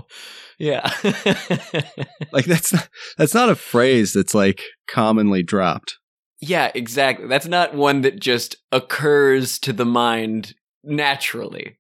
Yeah. 0.59 0.93
like 2.33 2.45
that's 2.45 2.73
not 2.73 2.89
that's 3.17 3.35
not 3.35 3.49
a 3.49 3.55
phrase 3.55 4.13
that's 4.13 4.35
like 4.35 4.63
commonly 4.89 5.43
dropped. 5.43 5.97
yeah, 6.41 6.71
exactly. 6.75 7.27
That's 7.27 7.47
not 7.47 7.75
one 7.75 8.03
that 8.03 8.21
just 8.21 8.57
occurs 8.71 9.59
to 9.61 9.73
the 9.73 9.87
mind 9.87 10.55
naturally. 10.85 11.79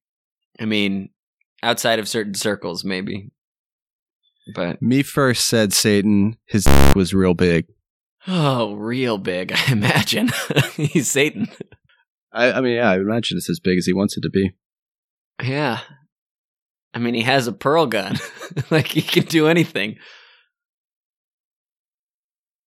I 0.58 0.64
mean, 0.64 1.10
outside 1.62 1.98
of 1.98 2.08
certain 2.08 2.34
circles, 2.34 2.84
maybe. 2.84 3.30
But 4.54 4.80
Me 4.82 5.02
first 5.02 5.46
said 5.46 5.72
Satan. 5.72 6.36
His 6.46 6.66
was 6.96 7.14
real 7.14 7.34
big. 7.34 7.66
oh, 8.26 8.74
real 8.74 9.16
big, 9.18 9.52
I 9.52 9.72
imagine. 9.72 10.30
He's 10.76 11.10
Satan. 11.10 11.48
I, 12.32 12.52
I 12.52 12.60
mean, 12.60 12.76
yeah, 12.76 12.90
I 12.90 12.96
imagine 12.96 13.36
it's 13.36 13.50
as 13.50 13.60
big 13.60 13.78
as 13.78 13.86
he 13.86 13.92
wants 13.92 14.16
it 14.16 14.20
to 14.22 14.30
be. 14.30 14.52
Yeah. 15.42 15.80
I 16.94 16.98
mean, 16.98 17.14
he 17.14 17.22
has 17.22 17.46
a 17.46 17.52
pearl 17.52 17.86
gun. 17.86 18.18
like, 18.70 18.88
he 18.88 19.02
can 19.02 19.24
do 19.24 19.46
anything. 19.46 19.96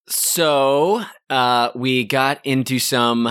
So, 0.08 1.04
uh, 1.30 1.70
we 1.76 2.04
got 2.04 2.46
into 2.46 2.80
some 2.80 3.30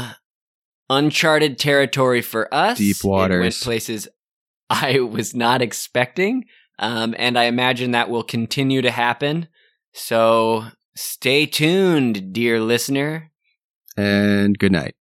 uncharted 0.89 1.59
territory 1.59 2.23
for 2.23 2.53
us. 2.53 2.79
Deep 2.79 2.97
It 2.97 3.05
went 3.05 3.33
waters. 3.33 3.63
places 3.63 4.09
I 4.71 5.01
was 5.01 5.35
not 5.35 5.61
expecting. 5.61 6.45
Um, 6.79 7.15
and 7.19 7.39
I 7.39 7.45
imagine 7.45 7.91
that 7.91 8.11
will 8.11 8.23
continue 8.23 8.83
to 8.83 8.91
happen. 8.91 9.49
So, 9.93 10.65
stay 10.97 11.47
tuned, 11.47 12.33
dear 12.33 12.61
listener. 12.61 13.31
And 13.97 14.59
good 14.59 14.73
night. 14.73 14.95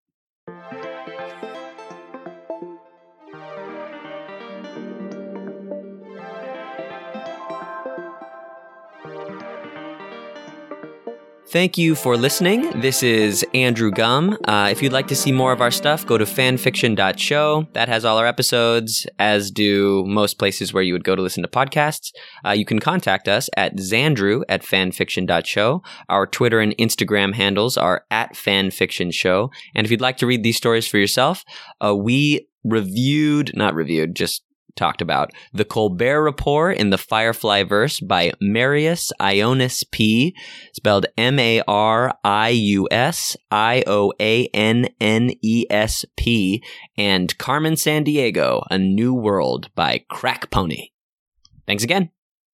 Thank 11.51 11.76
you 11.76 11.96
for 11.96 12.16
listening. 12.16 12.80
This 12.80 13.03
is 13.03 13.44
Andrew 13.55 13.90
Gum. 13.90 14.38
Uh, 14.44 14.68
if 14.70 14.80
you'd 14.80 14.92
like 14.92 15.09
to 15.09 15.16
see 15.16 15.32
more 15.32 15.51
of 15.53 15.61
our 15.61 15.72
stuff, 15.72 16.07
go 16.07 16.16
to 16.16 16.24
fanfiction.show. 16.24 17.66
That 17.72 17.88
has 17.88 18.05
all 18.05 18.18
our 18.18 18.26
episodes, 18.26 19.05
as 19.18 19.51
do 19.51 20.05
most 20.07 20.38
places 20.38 20.72
where 20.72 20.84
you 20.84 20.92
would 20.92 21.03
go 21.03 21.16
to 21.16 21.22
listen 21.22 21.42
to 21.42 21.48
podcasts. 21.48 22.12
Uh, 22.46 22.51
you 22.53 22.64
can 22.64 22.78
contact 22.78 23.26
us 23.26 23.51
at 23.57 23.78
Xandrew 23.78 24.44
at 24.48 24.62
fanfiction.show. 24.62 25.82
Our 26.09 26.26
Twitter 26.28 26.61
and 26.61 26.72
Instagram 26.78 27.34
handles 27.34 27.76
are 27.76 28.05
at 28.12 28.34
fanfictionshow. 28.34 29.51
And 29.74 29.84
if 29.84 29.90
you'd 29.90 30.01
like 30.01 30.18
to 30.18 30.28
read 30.28 30.44
these 30.44 30.57
stories 30.57 30.86
for 30.86 30.98
yourself, 30.98 31.44
uh, 31.84 31.96
we 31.96 32.46
reviewed, 32.62 33.57
not 33.57 33.74
reviewed, 33.74 34.14
just 34.14 34.44
talked 34.76 35.02
about. 35.02 35.30
The 35.52 35.64
Colbert 35.64 36.22
Report 36.22 36.76
in 36.76 36.90
the 36.90 36.98
Firefly 36.98 37.64
Verse 37.64 38.00
by 38.00 38.32
Marius 38.40 39.12
Ioannes 39.20 39.84
P, 39.90 40.34
spelled 40.72 41.06
M 41.16 41.38
A 41.38 41.62
R 41.66 42.12
I 42.24 42.50
U 42.50 42.88
S 42.90 43.36
I 43.50 43.82
O 43.86 44.12
A 44.20 44.46
N 44.54 44.88
N 45.00 45.32
E 45.42 45.66
S 45.70 46.04
P, 46.16 46.62
and 46.96 47.36
Carmen 47.38 47.74
Sandiego, 47.74 48.64
A 48.70 48.78
New 48.78 49.14
World 49.14 49.70
by 49.74 50.04
Crack 50.08 50.50
Pony. 50.50 50.88
Thanks 51.66 51.84
again. 51.84 52.10